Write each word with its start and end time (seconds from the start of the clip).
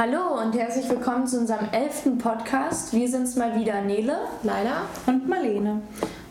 Hallo 0.00 0.40
und 0.40 0.56
herzlich 0.56 0.88
willkommen 0.88 1.26
zu 1.26 1.40
unserem 1.40 1.70
elften 1.72 2.18
Podcast. 2.18 2.92
Wir 2.92 3.08
sind 3.08 3.24
es 3.24 3.34
mal 3.34 3.58
wieder 3.58 3.80
Nele, 3.80 4.16
Leila 4.44 4.82
und 5.08 5.28
Marlene. 5.28 5.82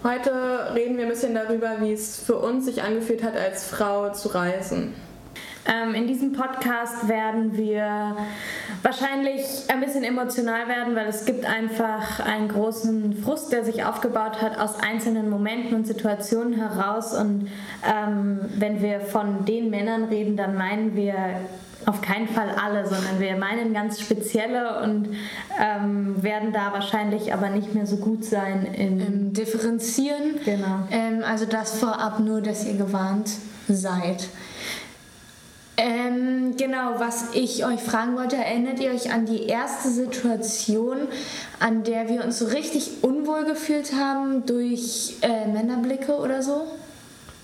Heute 0.06 0.74
reden 0.74 0.96
wir 0.96 1.04
ein 1.04 1.10
bisschen 1.10 1.36
darüber, 1.36 1.82
wie 1.82 1.92
es 1.92 2.18
für 2.18 2.38
uns 2.38 2.64
sich 2.64 2.82
angefühlt 2.82 3.26
hat, 3.26 3.36
als 3.36 3.68
Frau 3.68 4.14
zu 4.14 4.30
reisen. 4.30 4.94
Ähm, 5.68 5.96
in 5.96 6.08
diesem 6.08 6.32
Podcast 6.32 7.10
werden 7.10 7.58
wir 7.58 8.16
wahrscheinlich 8.84 9.44
ein 9.68 9.82
bisschen 9.82 10.06
emotional 10.06 10.70
werden, 10.70 10.96
weil 10.96 11.08
es 11.08 11.26
gibt 11.26 11.44
einfach 11.44 12.22
einen 12.22 12.48
großen 12.48 13.22
Frust, 13.22 13.52
der 13.52 13.66
sich 13.66 13.84
aufgebaut 13.84 14.42
hat 14.42 14.58
aus 14.58 14.80
einzelnen 14.80 15.30
Momenten 15.30 15.76
und 15.76 15.86
Situationen 15.86 16.54
heraus. 16.54 17.14
Und 17.14 17.50
ähm, 17.86 18.40
wenn 18.56 18.82
wir 18.82 19.02
von 19.02 19.44
den 19.44 19.70
Männern 19.70 20.06
reden, 20.06 20.38
dann 20.38 20.56
meinen 20.56 20.96
wir 20.96 21.18
auf 21.88 22.02
keinen 22.02 22.28
Fall 22.28 22.50
alle, 22.50 22.86
sondern 22.86 23.20
wir 23.20 23.38
meinen 23.38 23.74
ganz 23.74 24.02
spezielle 24.02 24.82
und 24.84 25.16
ähm, 25.58 26.22
werden 26.22 26.52
da 26.52 26.74
wahrscheinlich 26.74 27.34
aber 27.34 27.50
nicht 27.50 27.74
mehr 27.74 27.88
so 27.88 27.96
gut 27.96 28.26
sein 28.26 28.68
im, 28.74 29.00
Im 29.00 29.34
Differenzieren. 29.34 30.36
Genau. 30.44 30.88
Ähm, 30.92 31.24
also 31.26 31.46
das 31.46 31.80
vorab 31.80 32.20
nur, 32.20 32.42
dass 32.42 32.66
ihr 32.66 32.76
gewarnt 32.76 33.32
seid. 33.70 34.28
Ähm, 35.78 36.58
genau, 36.58 36.96
was 36.98 37.36
ich 37.36 37.66
euch 37.66 37.82
fragen 37.82 38.18
wollte, 38.18 38.36
erinnert 38.36 38.80
ihr 38.80 38.92
euch 38.92 39.14
an 39.14 39.26
die 39.26 39.44
erste 39.44 39.90
Situation, 39.90 40.98
an 41.60 41.84
der 41.84 42.10
wir 42.10 42.26
uns 42.26 42.40
so 42.40 42.48
richtig 42.48 43.04
unwohl 43.04 43.46
gefühlt 43.46 43.94
haben 43.94 44.46
durch 44.46 45.16
äh, 45.22 45.48
Männerblicke 45.48 46.18
oder 46.18 46.42
so? 46.42 46.64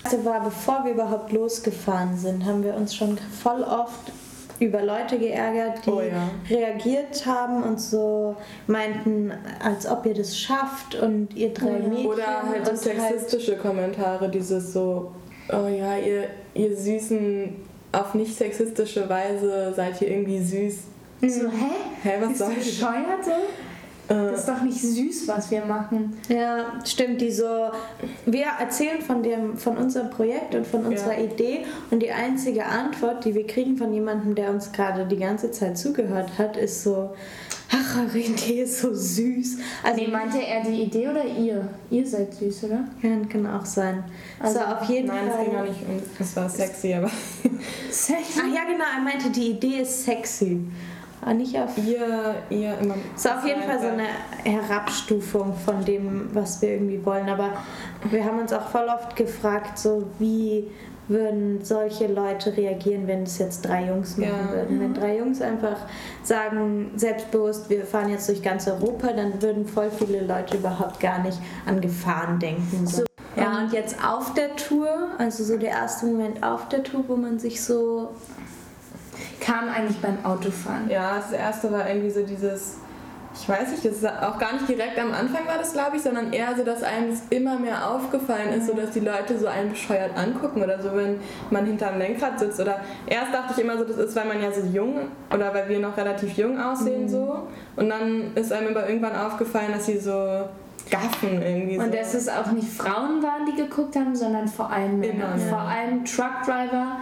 Also 0.02 0.22
war, 0.26 0.44
bevor 0.44 0.84
wir 0.84 0.92
überhaupt 0.92 1.32
losgefahren 1.32 2.18
sind, 2.18 2.44
haben 2.44 2.62
wir 2.62 2.74
uns 2.74 2.94
schon 2.94 3.16
voll 3.42 3.62
oft 3.62 4.12
über 4.60 4.82
Leute 4.82 5.18
geärgert, 5.18 5.84
die 5.84 5.90
Oh 5.90 6.00
ja. 6.00 6.30
reagiert 6.48 7.26
haben 7.26 7.62
und 7.62 7.80
so 7.80 8.36
meinten, 8.66 9.32
als 9.62 9.86
ob 9.86 10.06
ihr 10.06 10.14
das 10.14 10.38
schafft 10.38 10.94
und 10.94 11.34
ihr 11.34 11.52
drei 11.52 11.72
Mädchen. 11.72 12.06
Oder 12.06 12.42
halt 12.48 12.66
so 12.66 12.76
sexistische 12.76 13.56
Kommentare, 13.56 14.28
dieses 14.28 14.72
so, 14.72 15.12
oh 15.52 15.66
ja, 15.68 15.96
ihr, 15.98 16.28
ihr 16.54 16.76
Süßen, 16.76 17.56
auf 17.92 18.14
nicht 18.14 18.36
sexistische 18.36 19.08
Weise 19.08 19.72
seid 19.74 20.00
ihr 20.02 20.08
irgendwie 20.10 20.40
süß. 20.42 20.78
So, 21.20 21.48
hä? 21.48 21.70
Hä, 22.02 22.10
was 22.20 22.38
soll 22.38 22.54
das? 22.54 22.64
bescheuert 22.64 23.24
so? 23.24 23.30
Äh, 24.08 24.14
Das 24.14 24.40
ist 24.40 24.48
doch 24.48 24.60
nicht 24.62 24.80
süß, 24.80 25.28
was 25.28 25.50
wir 25.50 25.64
machen. 25.64 26.16
Ja, 26.28 26.66
stimmt, 26.84 27.20
die 27.20 27.30
so. 27.30 27.70
Wir 28.26 28.46
erzählen 28.60 29.00
von, 29.00 29.22
dem, 29.22 29.56
von 29.56 29.76
unserem 29.76 30.10
Projekt 30.10 30.54
und 30.54 30.66
von 30.66 30.84
unserer 30.86 31.18
Ja. 31.18 31.24
Idee 31.24 31.64
und 31.90 32.00
die 32.02 32.10
einzige 32.10 32.66
Antwort, 32.66 33.24
die 33.24 33.34
wir 33.34 33.46
kriegen 33.46 33.76
von 33.78 33.92
jemandem, 33.94 34.34
der 34.34 34.50
uns 34.50 34.72
gerade 34.72 35.06
die 35.06 35.16
ganze 35.16 35.50
Zeit 35.50 35.78
zugehört 35.78 36.30
hat, 36.38 36.56
ist 36.58 36.82
so: 36.84 37.14
Ach, 37.72 37.98
eure 38.04 38.18
Idee 38.18 38.62
ist 38.62 38.80
so 38.80 38.92
süß. 38.92 39.58
Also, 39.82 40.00
Nee, 40.00 40.08
meinte 40.08 40.38
er 40.38 40.62
die 40.62 40.82
Idee 40.82 41.08
oder 41.08 41.24
ihr? 41.24 41.66
Ihr 41.90 42.06
seid 42.06 42.34
süß, 42.34 42.64
oder? 42.64 42.84
Ja, 43.02 43.10
kann 43.30 43.46
auch 43.46 43.64
sein. 43.64 44.04
Also, 44.38 44.58
Also, 44.60 44.74
auf 44.74 44.88
jeden 44.90 45.08
Nein, 45.08 45.28
es 45.28 45.34
Fall. 45.34 45.44
ging 45.46 45.56
auch 45.56 45.62
nicht 45.64 45.80
um, 45.88 46.02
es 46.20 46.36
war 46.36 46.48
sexy, 46.48 46.92
aber 46.94 47.10
Sexy? 47.90 48.40
Ach 48.42 48.54
ja, 48.54 48.64
genau, 48.70 48.84
er 48.96 49.02
meinte, 49.02 49.30
die 49.30 49.52
Idee 49.52 49.80
ist 49.80 50.04
sexy. 50.04 50.60
Aber 51.24 51.34
nicht 51.34 51.58
auf. 51.58 51.76
ihr, 51.78 52.34
ihr 52.50 52.76
immer. 52.78 52.96
Es 53.16 53.24
ist 53.24 53.32
auf 53.32 53.46
jeden 53.46 53.62
Fall 53.62 53.80
so 53.80 53.86
eine 53.88 54.04
Herabstufung 54.44 55.54
von 55.64 55.84
dem, 55.84 56.28
was 56.34 56.60
wir 56.60 56.70
irgendwie 56.72 57.04
wollen. 57.04 57.28
Aber 57.28 57.50
wir 58.10 58.24
haben 58.24 58.38
uns 58.40 58.52
auch 58.52 58.68
voll 58.68 58.86
oft 58.88 59.16
gefragt, 59.16 59.78
so 59.78 60.04
wie 60.18 60.70
würden 61.08 61.62
solche 61.62 62.06
Leute 62.06 62.56
reagieren, 62.56 63.06
wenn 63.06 63.24
es 63.24 63.38
jetzt 63.38 63.62
drei 63.66 63.86
Jungs 63.88 64.16
machen 64.16 64.30
Ja. 64.48 64.52
würden. 64.54 64.80
Wenn 64.80 64.94
drei 64.94 65.18
Jungs 65.18 65.40
einfach 65.42 65.76
sagen, 66.22 66.92
selbstbewusst, 66.96 67.68
wir 67.68 67.84
fahren 67.84 68.10
jetzt 68.10 68.28
durch 68.28 68.42
ganz 68.42 68.66
Europa, 68.68 69.12
dann 69.12 69.40
würden 69.42 69.66
voll 69.66 69.90
viele 69.90 70.22
Leute 70.26 70.56
überhaupt 70.56 71.00
gar 71.00 71.18
nicht 71.22 71.38
an 71.66 71.80
Gefahren 71.80 72.38
denken. 72.38 72.86
So. 72.86 73.04
Ja, 73.36 73.58
und 73.58 73.72
jetzt 73.72 73.96
auf 74.02 74.32
der 74.34 74.56
Tour, 74.56 74.88
also 75.18 75.44
so 75.44 75.56
der 75.58 75.70
erste 75.70 76.06
Moment 76.06 76.42
auf 76.42 76.68
der 76.68 76.82
Tour, 76.82 77.04
wo 77.08 77.16
man 77.16 77.38
sich 77.38 77.62
so 77.62 78.10
Kam 79.44 79.68
eigentlich 79.68 80.00
beim 80.00 80.24
Autofahren. 80.24 80.88
Ja, 80.88 81.16
das 81.16 81.32
erste 81.32 81.70
war 81.70 81.88
irgendwie 81.88 82.10
so 82.10 82.22
dieses, 82.24 82.78
ich 83.34 83.48
weiß 83.48 83.70
nicht, 83.72 83.84
das 83.84 84.04
auch 84.04 84.38
gar 84.38 84.52
nicht 84.54 84.68
direkt 84.68 84.98
am 84.98 85.12
Anfang 85.12 85.46
war 85.46 85.58
das, 85.58 85.72
glaube 85.72 85.96
ich, 85.96 86.02
sondern 86.02 86.32
eher 86.32 86.56
so, 86.56 86.64
dass 86.64 86.82
einem 86.82 87.10
das 87.10 87.22
immer 87.30 87.58
mehr 87.58 87.88
aufgefallen 87.88 88.50
ist, 88.56 88.68
so 88.68 88.74
dass 88.74 88.92
die 88.92 89.00
Leute 89.00 89.38
so 89.38 89.46
einen 89.46 89.70
bescheuert 89.70 90.16
angucken 90.16 90.62
oder 90.62 90.80
so, 90.80 90.90
wenn 90.94 91.18
man 91.50 91.66
hinterm 91.66 91.98
Lenkrad 91.98 92.38
sitzt. 92.38 92.60
Oder 92.60 92.80
erst 93.06 93.34
dachte 93.34 93.54
ich 93.56 93.64
immer 93.64 93.76
so, 93.76 93.84
das 93.84 93.98
ist, 93.98 94.16
weil 94.16 94.26
man 94.26 94.40
ja 94.40 94.52
so 94.52 94.60
jung 94.60 95.08
oder 95.32 95.52
weil 95.52 95.68
wir 95.68 95.80
noch 95.80 95.96
relativ 95.96 96.36
jung 96.38 96.60
aussehen 96.60 97.08
so. 97.08 97.48
Und 97.76 97.90
dann 97.90 98.34
ist 98.36 98.52
einem 98.52 98.68
aber 98.68 98.88
irgendwann 98.88 99.16
aufgefallen, 99.16 99.72
dass 99.72 99.86
sie 99.86 99.98
so 99.98 100.48
gaffen 100.90 101.42
irgendwie 101.42 101.76
so. 101.76 101.82
Und 101.82 101.94
dass 101.94 102.14
es 102.14 102.28
auch 102.28 102.50
nicht 102.52 102.68
Frauen 102.68 103.22
waren, 103.22 103.46
die 103.46 103.60
geguckt 103.60 103.96
haben, 103.96 104.14
sondern 104.14 104.46
vor 104.46 104.70
allem 104.70 105.00
Männer. 105.00 105.34
Immer, 105.34 105.44
ja. 105.44 105.48
Vor 105.50 105.60
allem 105.60 106.04
Truckdriver. 106.04 106.98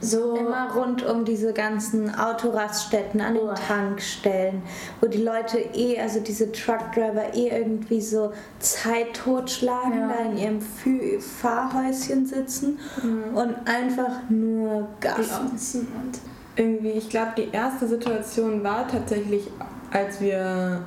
So 0.00 0.36
Immer 0.36 0.70
rund 0.74 1.02
um 1.06 1.24
diese 1.24 1.52
ganzen 1.54 2.14
Autoraststätten 2.14 3.20
an 3.22 3.34
den 3.34 3.42
Oh. 3.48 3.54
Tankstellen, 3.54 4.62
wo 5.00 5.06
die 5.06 5.22
Leute 5.22 5.58
eh, 5.58 5.98
also 5.98 6.20
diese 6.20 6.52
Truckdriver 6.52 7.34
eh 7.34 7.48
irgendwie 7.48 8.00
so 8.02 8.32
Zeit 8.58 9.14
totschlagen, 9.14 9.98
Ja. 9.98 10.08
da 10.08 10.30
in 10.30 10.36
ihrem 10.36 10.60
Fü 10.60 11.18
Fahrhäuschen 11.20 12.26
sitzen 12.26 12.78
Mhm. 13.02 13.34
und 13.36 13.54
einfach 13.66 14.28
nur 14.28 14.88
und 15.00 16.20
irgendwie, 16.56 16.90
ich 16.90 17.08
glaube, 17.08 17.32
die 17.38 17.48
erste 17.50 17.86
Situation 17.88 18.62
war 18.62 18.86
tatsächlich, 18.86 19.48
als 19.90 20.20
wir 20.20 20.82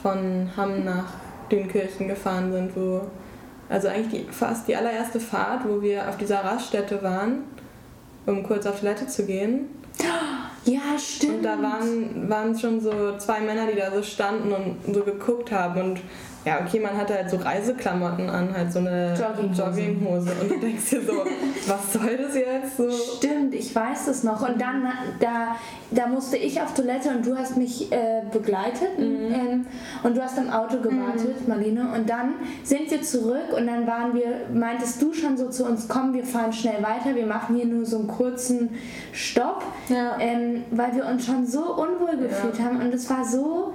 von 0.00 0.48
Hamm 0.56 0.84
nach 0.84 1.12
Dünkirchen 1.50 2.06
gefahren 2.06 2.52
sind, 2.52 2.76
wo, 2.76 3.00
also 3.68 3.88
eigentlich 3.88 4.26
die, 4.26 4.32
fast 4.32 4.68
die 4.68 4.76
allererste 4.76 5.18
Fahrt, 5.18 5.68
wo 5.68 5.82
wir 5.82 6.08
auf 6.08 6.16
dieser 6.16 6.44
Raststätte 6.44 7.02
waren, 7.02 7.38
um 8.26 8.42
kurz 8.42 8.66
auf 8.66 8.80
Toilette 8.80 9.06
zu 9.06 9.24
gehen. 9.24 9.66
ja, 10.64 10.98
stimmt. 10.98 11.36
Und 11.36 11.42
da 11.42 11.62
waren, 11.62 12.28
waren 12.28 12.58
schon 12.58 12.80
so 12.80 13.16
zwei 13.18 13.40
Männer, 13.40 13.66
die 13.66 13.78
da 13.78 13.90
so 13.90 14.02
standen 14.02 14.52
und 14.52 14.94
so 14.94 15.02
geguckt 15.02 15.52
haben. 15.52 15.80
Und 15.80 16.00
ja, 16.46 16.60
okay, 16.64 16.78
man 16.78 16.96
hatte 16.96 17.14
halt 17.14 17.28
so 17.28 17.38
Reiseklamotten 17.38 18.30
an, 18.30 18.56
halt 18.56 18.72
so 18.72 18.78
eine 18.78 19.14
Jogginghose. 19.18 19.62
Jogginghose. 19.62 20.30
Und 20.40 20.50
du 20.52 20.58
denkst 20.60 20.90
dir 20.90 21.00
so, 21.02 21.12
was 21.66 21.92
soll 21.92 22.16
das 22.16 22.36
jetzt? 22.36 22.76
So, 22.76 22.88
Stimmt, 23.16 23.52
ich 23.52 23.74
weiß 23.74 24.06
das 24.06 24.22
noch. 24.22 24.48
Und 24.48 24.60
dann, 24.60 24.86
da, 25.18 25.56
da 25.90 26.06
musste 26.06 26.36
ich 26.36 26.62
auf 26.62 26.72
Toilette 26.72 27.08
und 27.10 27.26
du 27.26 27.36
hast 27.36 27.56
mich 27.56 27.90
äh, 27.90 28.22
begleitet 28.32 28.90
ähm, 28.96 29.66
und 30.04 30.16
du 30.16 30.22
hast 30.22 30.38
im 30.38 30.48
Auto 30.48 30.78
gewartet, 30.78 31.48
Marlene. 31.48 31.92
Und 31.92 32.08
dann 32.08 32.34
sind 32.62 32.92
wir 32.92 33.02
zurück 33.02 33.52
und 33.56 33.66
dann 33.66 33.84
waren 33.88 34.14
wir, 34.14 34.42
meintest 34.54 35.02
du 35.02 35.12
schon 35.12 35.36
so 35.36 35.48
zu 35.48 35.64
uns, 35.64 35.88
komm, 35.88 36.14
wir 36.14 36.24
fahren 36.24 36.52
schnell 36.52 36.80
weiter, 36.80 37.16
wir 37.16 37.26
machen 37.26 37.56
hier 37.56 37.66
nur 37.66 37.84
so 37.84 37.98
einen 37.98 38.06
kurzen 38.06 38.70
Stopp, 39.12 39.64
Ja. 39.88 40.16
ähm, 40.20 40.62
weil 40.70 40.94
wir 40.94 41.06
uns 41.06 41.26
schon 41.26 41.44
so 41.44 41.74
unwohl 41.74 42.16
gefühlt 42.18 42.60
haben 42.60 42.80
und 42.80 42.94
es 42.94 43.10
war 43.10 43.24
so... 43.24 43.72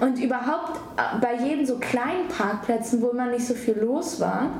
Und 0.00 0.18
überhaupt 0.18 0.78
äh, 0.96 1.18
bei 1.20 1.34
jeden 1.34 1.66
so 1.66 1.76
kleinen 1.78 2.28
Parkplätzen, 2.28 3.00
wo 3.02 3.08
immer 3.08 3.26
nicht 3.26 3.46
so 3.46 3.54
viel 3.54 3.78
los 3.78 4.20
war, 4.20 4.50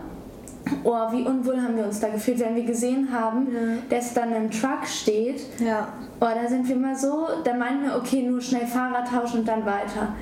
Oh, 0.83 1.13
wie 1.13 1.23
unwohl 1.23 1.63
haben 1.63 1.77
wir 1.77 1.85
uns 1.85 2.01
da 2.01 2.09
gefühlt, 2.09 2.41
wenn 2.41 2.57
wir 2.57 2.65
gesehen 2.65 3.09
haben, 3.13 3.47
dass 3.89 4.15
dann 4.15 4.35
ein 4.35 4.51
Truck 4.51 4.85
steht. 4.85 5.43
Ja. 5.61 5.89
Oh, 6.21 6.27
da 6.27 6.49
sind 6.49 6.69
wir 6.69 6.77
mal 6.77 6.97
so, 6.97 7.29
da 7.45 7.55
meinen 7.55 7.85
wir, 7.85 7.97
okay, 7.97 8.23
nur 8.23 8.41
schnell 8.41 8.67
Fahrrad 8.67 9.09
tauschen 9.09 9.41
und 9.41 9.49
dann 9.49 9.65
weiter. 9.65 10.15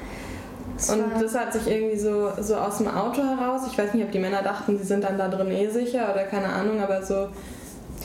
Das 0.76 0.90
Und 0.90 1.04
das 1.18 1.34
hat 1.34 1.52
sich 1.52 1.66
irgendwie 1.66 1.96
so, 1.96 2.30
so 2.40 2.56
aus 2.56 2.78
dem 2.78 2.88
Auto 2.88 3.22
heraus, 3.22 3.62
ich 3.70 3.78
weiß 3.78 3.94
nicht, 3.94 4.04
ob 4.04 4.12
die 4.12 4.18
Männer 4.18 4.42
dachten, 4.42 4.76
sie 4.76 4.84
sind 4.84 5.04
dann 5.04 5.16
da 5.16 5.28
drin 5.28 5.50
eh 5.50 5.68
sicher 5.68 6.12
oder 6.12 6.24
keine 6.24 6.48
Ahnung, 6.48 6.80
aber 6.80 7.02
so 7.02 7.28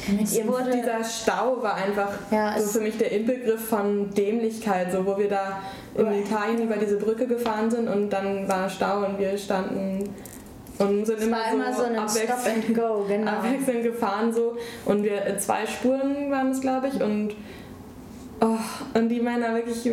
mit 0.08 0.32
ihrem 0.32 0.48
wurde- 0.48 0.72
dieser 0.72 1.04
Stau 1.04 1.62
war 1.62 1.76
einfach 1.76 2.12
Ja, 2.32 2.60
so 2.60 2.80
für 2.80 2.82
mich 2.82 2.98
der 2.98 3.12
Inbegriff 3.12 3.68
von 3.68 4.14
Dämlichkeit, 4.14 4.92
so 4.92 5.06
wo 5.06 5.18
wir 5.18 5.30
da 5.30 5.62
in 5.96 6.12
Italien 6.14 6.64
über 6.64 6.76
diese 6.78 6.98
Brücke 6.98 7.28
gefahren 7.28 7.70
sind 7.70 7.88
und 7.88 8.10
dann 8.10 8.48
war 8.48 8.70
Stau 8.70 9.06
und 9.06 9.20
wir 9.20 9.38
standen 9.38 10.10
und 10.78 11.06
sind 11.06 11.22
immer, 11.22 11.38
so, 11.50 11.56
immer 11.56 11.74
so 11.74 11.84
Stop 11.84 12.38
abwechselnd, 12.38 12.66
and 12.68 12.76
Go, 12.78 13.06
genau. 13.08 13.32
abwechselnd 13.32 13.84
gefahren 13.84 14.34
so. 14.34 14.56
Und 14.86 15.04
wir 15.04 15.26
äh, 15.26 15.38
zwei 15.38 15.66
Spuren 15.66 16.32
waren 16.32 16.52
es 16.52 16.62
glaube 16.62 16.88
ich 16.88 17.02
und 17.02 17.36
oh, 18.42 18.58
und 18.94 19.10
die 19.10 19.20
Männer 19.20 19.54
wirklich 19.56 19.92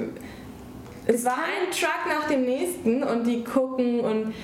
es 1.09 1.25
war 1.25 1.35
ein 1.35 1.71
Truck 1.71 2.07
nach 2.09 2.29
dem 2.29 2.43
nächsten 2.45 3.03
und 3.03 3.25
die 3.27 3.45
gucken 3.45 4.01
und 4.01 4.35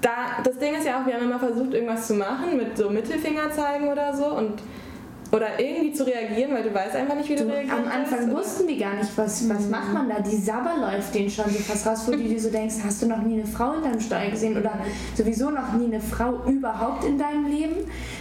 da, 0.00 0.42
das 0.42 0.58
Ding 0.58 0.74
ist 0.74 0.86
ja 0.86 1.00
auch, 1.00 1.06
wir 1.06 1.14
haben 1.14 1.24
immer 1.24 1.38
versucht, 1.38 1.74
irgendwas 1.74 2.06
zu 2.08 2.14
machen 2.14 2.56
mit 2.56 2.76
so 2.76 2.90
Mittelfinger 2.90 3.50
zeigen 3.52 3.88
oder 3.88 4.14
so 4.14 4.26
und 4.26 4.54
oder 5.32 5.58
irgendwie 5.58 5.92
zu 5.94 6.06
reagieren, 6.06 6.52
weil 6.52 6.62
du 6.62 6.74
weißt 6.74 6.94
einfach 6.94 7.14
nicht, 7.16 7.28
wie 7.30 7.36
du, 7.36 7.44
du 7.44 7.50
reagierst. 7.50 7.74
Am 7.74 7.90
Anfang 7.90 8.24
oder? 8.24 8.38
wussten 8.38 8.68
wir 8.68 8.78
gar 8.78 8.94
nicht, 8.96 9.10
was, 9.16 9.48
was 9.48 9.64
mhm. 9.64 9.70
macht 9.70 9.92
man 9.92 10.08
da. 10.08 10.20
Die 10.20 10.36
Sabber 10.36 10.74
läuft 10.78 11.14
denen 11.14 11.30
schon 11.30 11.48
so 11.48 11.58
fast 11.58 11.86
raus, 11.86 12.02
wo 12.06 12.12
du 12.12 12.18
dir 12.18 12.38
so 12.38 12.50
denkst, 12.50 12.76
hast 12.84 13.00
du 13.02 13.06
noch 13.06 13.22
nie 13.22 13.34
eine 13.34 13.46
Frau 13.46 13.72
in 13.72 13.82
deinem 13.82 14.00
Steuer 14.00 14.30
gesehen 14.30 14.58
oder 14.58 14.72
sowieso 15.16 15.50
noch 15.50 15.72
nie 15.72 15.86
eine 15.86 16.00
Frau 16.00 16.44
überhaupt 16.46 17.04
in 17.04 17.18
deinem 17.18 17.46
Leben? 17.46 17.76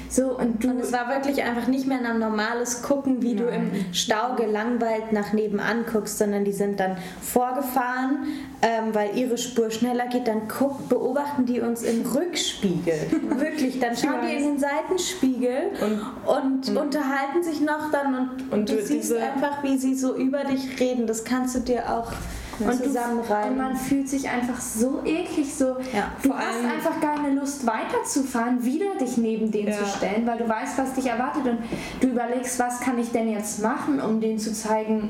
So, 0.07 0.37
und, 0.37 0.63
du 0.63 0.69
und 0.69 0.79
es 0.79 0.91
war 0.91 1.07
wirklich 1.09 1.41
einfach 1.43 1.67
nicht 1.67 1.87
mehr 1.87 1.99
ein 1.99 2.19
normales 2.19 2.81
Gucken, 2.81 3.21
wie 3.21 3.33
Nein. 3.33 3.37
du 3.37 3.49
im 3.49 3.93
Stau 3.93 4.35
gelangweilt 4.35 5.11
nach 5.11 5.31
nebenan 5.31 5.85
guckst, 5.91 6.17
sondern 6.17 6.43
die 6.43 6.51
sind 6.51 6.79
dann 6.81 6.97
vorgefahren, 7.21 8.27
ähm, 8.61 8.93
weil 8.93 9.17
ihre 9.17 9.37
Spur 9.37 9.71
schneller 9.71 10.07
geht, 10.07 10.27
dann 10.27 10.47
guck, 10.47 10.89
beobachten 10.89 11.45
die 11.45 11.61
uns 11.61 11.83
im 11.83 12.05
Rückspiegel. 12.05 12.93
wirklich, 13.37 13.79
dann 13.79 13.95
schauen 13.95 14.19
die 14.27 14.35
in 14.35 14.43
den 14.43 14.59
Seitenspiegel 14.59 15.71
und, 15.79 16.69
und, 16.69 16.77
und 16.77 17.00
unterhalten 17.01 17.43
sich 17.43 17.61
noch 17.61 17.91
dann 17.91 18.15
und, 18.15 18.51
und 18.51 18.69
du 18.69 18.81
siehst 18.81 19.13
einfach, 19.13 19.63
wie 19.63 19.77
sie 19.77 19.95
so 19.95 20.15
über 20.15 20.43
dich 20.43 20.79
reden. 20.79 21.07
Das 21.07 21.23
kannst 21.23 21.55
du 21.55 21.59
dir 21.59 21.89
auch 21.89 22.11
und 22.59 22.83
zusammenreiben. 22.83 23.51
Und 23.51 23.57
man 23.57 23.75
fühlt 23.75 24.07
sich 24.07 24.29
einfach 24.29 24.61
so 24.61 25.01
eklig, 25.03 25.53
so. 25.53 25.77
Ja, 25.93 26.11
du 26.21 26.33
hast 26.33 26.63
einfach 26.63 26.99
keine 27.01 27.33
Lust 27.33 27.65
weiterzufahren, 27.65 28.63
wieder 28.63 28.95
dich 28.99 29.17
neben 29.17 29.51
den 29.51 29.67
ja. 29.67 29.77
zu 29.77 29.85
stellen, 29.85 30.27
weil 30.27 30.37
du 30.37 30.47
weißt, 30.47 30.77
was 30.77 30.93
dich 30.93 31.07
erwartet 31.07 31.45
und 31.45 31.59
du 32.01 32.07
überlegst, 32.09 32.59
was 32.59 32.79
kann 32.79 32.99
ich 32.99 33.11
denn 33.11 33.31
jetzt 33.31 33.63
machen, 33.63 33.99
um 33.99 34.21
denen 34.21 34.37
zu 34.37 34.53
zeigen, 34.53 35.09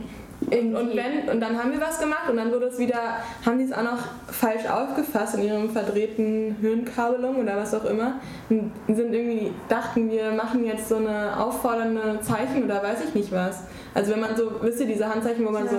irgendwie. 0.49 0.75
Und, 0.75 0.95
wenn, 0.95 1.29
und 1.29 1.39
dann 1.39 1.57
haben 1.57 1.71
wir 1.71 1.79
was 1.79 1.99
gemacht 1.99 2.29
und 2.29 2.37
dann 2.37 2.51
wurde 2.51 2.65
es 2.65 2.79
wieder, 2.79 3.17
haben 3.45 3.57
die 3.57 3.65
es 3.65 3.73
auch 3.73 3.83
noch 3.83 3.99
falsch 4.27 4.65
aufgefasst 4.67 5.35
in 5.35 5.43
ihrem 5.43 5.69
verdrehten 5.69 6.55
Hirnkabelung 6.59 7.37
oder 7.37 7.57
was 7.57 7.73
auch 7.73 7.85
immer. 7.85 8.19
Und 8.49 8.71
sind 8.87 9.13
irgendwie, 9.13 9.51
dachten 9.69 10.09
wir, 10.09 10.31
machen 10.31 10.65
jetzt 10.65 10.89
so 10.89 10.95
eine 10.97 11.39
auffordernde 11.39 12.19
Zeichen 12.21 12.63
oder 12.63 12.81
weiß 12.81 12.99
ich 13.07 13.13
nicht 13.13 13.31
was. 13.31 13.63
Also 13.93 14.13
wenn 14.13 14.21
man 14.21 14.35
so, 14.35 14.51
wisst 14.61 14.79
ihr, 14.79 14.87
diese 14.87 15.07
Handzeichen, 15.07 15.45
wo 15.45 15.51
man 15.51 15.65
ja. 15.65 15.71
so 15.71 15.77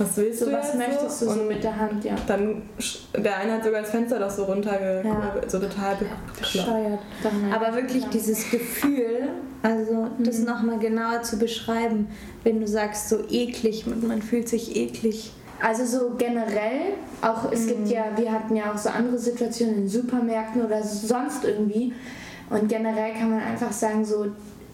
was 0.00 0.16
willst 0.16 0.42
du, 0.42 0.52
was 0.52 0.74
möchtest 0.74 1.18
so? 1.20 1.26
du 1.26 1.32
so 1.32 1.42
mit 1.44 1.62
der 1.62 1.76
Hand, 1.76 2.04
ja. 2.04 2.14
Dann, 2.26 2.62
der 3.16 3.36
eine 3.36 3.52
hat 3.52 3.64
sogar 3.64 3.82
das 3.82 3.90
Fenster 3.90 4.18
doch 4.18 4.30
so 4.30 4.44
runterge... 4.44 5.02
Ja. 5.04 5.34
so 5.46 5.58
total 5.58 5.96
bescheuert. 6.38 7.00
Aber 7.54 7.74
wirklich 7.76 8.06
dieses 8.06 8.50
Gefühl, 8.50 9.28
also 9.62 10.08
das 10.18 10.38
mhm. 10.38 10.46
nochmal 10.46 10.78
genauer 10.78 11.22
zu 11.22 11.38
beschreiben, 11.38 12.08
wenn 12.44 12.60
du 12.60 12.66
sagst, 12.66 13.08
so 13.08 13.18
eklig, 13.28 13.84
man 13.86 14.22
fühlt 14.22 14.48
sich 14.48 14.74
eklig. 14.74 15.32
Also 15.62 15.84
so 15.84 16.14
generell, 16.16 16.94
auch 17.20 17.52
es 17.52 17.66
mhm. 17.66 17.68
gibt 17.68 17.88
ja, 17.88 18.04
wir 18.16 18.32
hatten 18.32 18.56
ja 18.56 18.72
auch 18.72 18.78
so 18.78 18.88
andere 18.88 19.18
Situationen 19.18 19.82
in 19.82 19.88
Supermärkten 19.88 20.64
oder 20.64 20.82
sonst 20.82 21.44
irgendwie. 21.44 21.92
Und 22.48 22.68
generell 22.68 23.12
kann 23.12 23.30
man 23.30 23.40
einfach 23.40 23.70
sagen, 23.70 24.04
so 24.04 24.26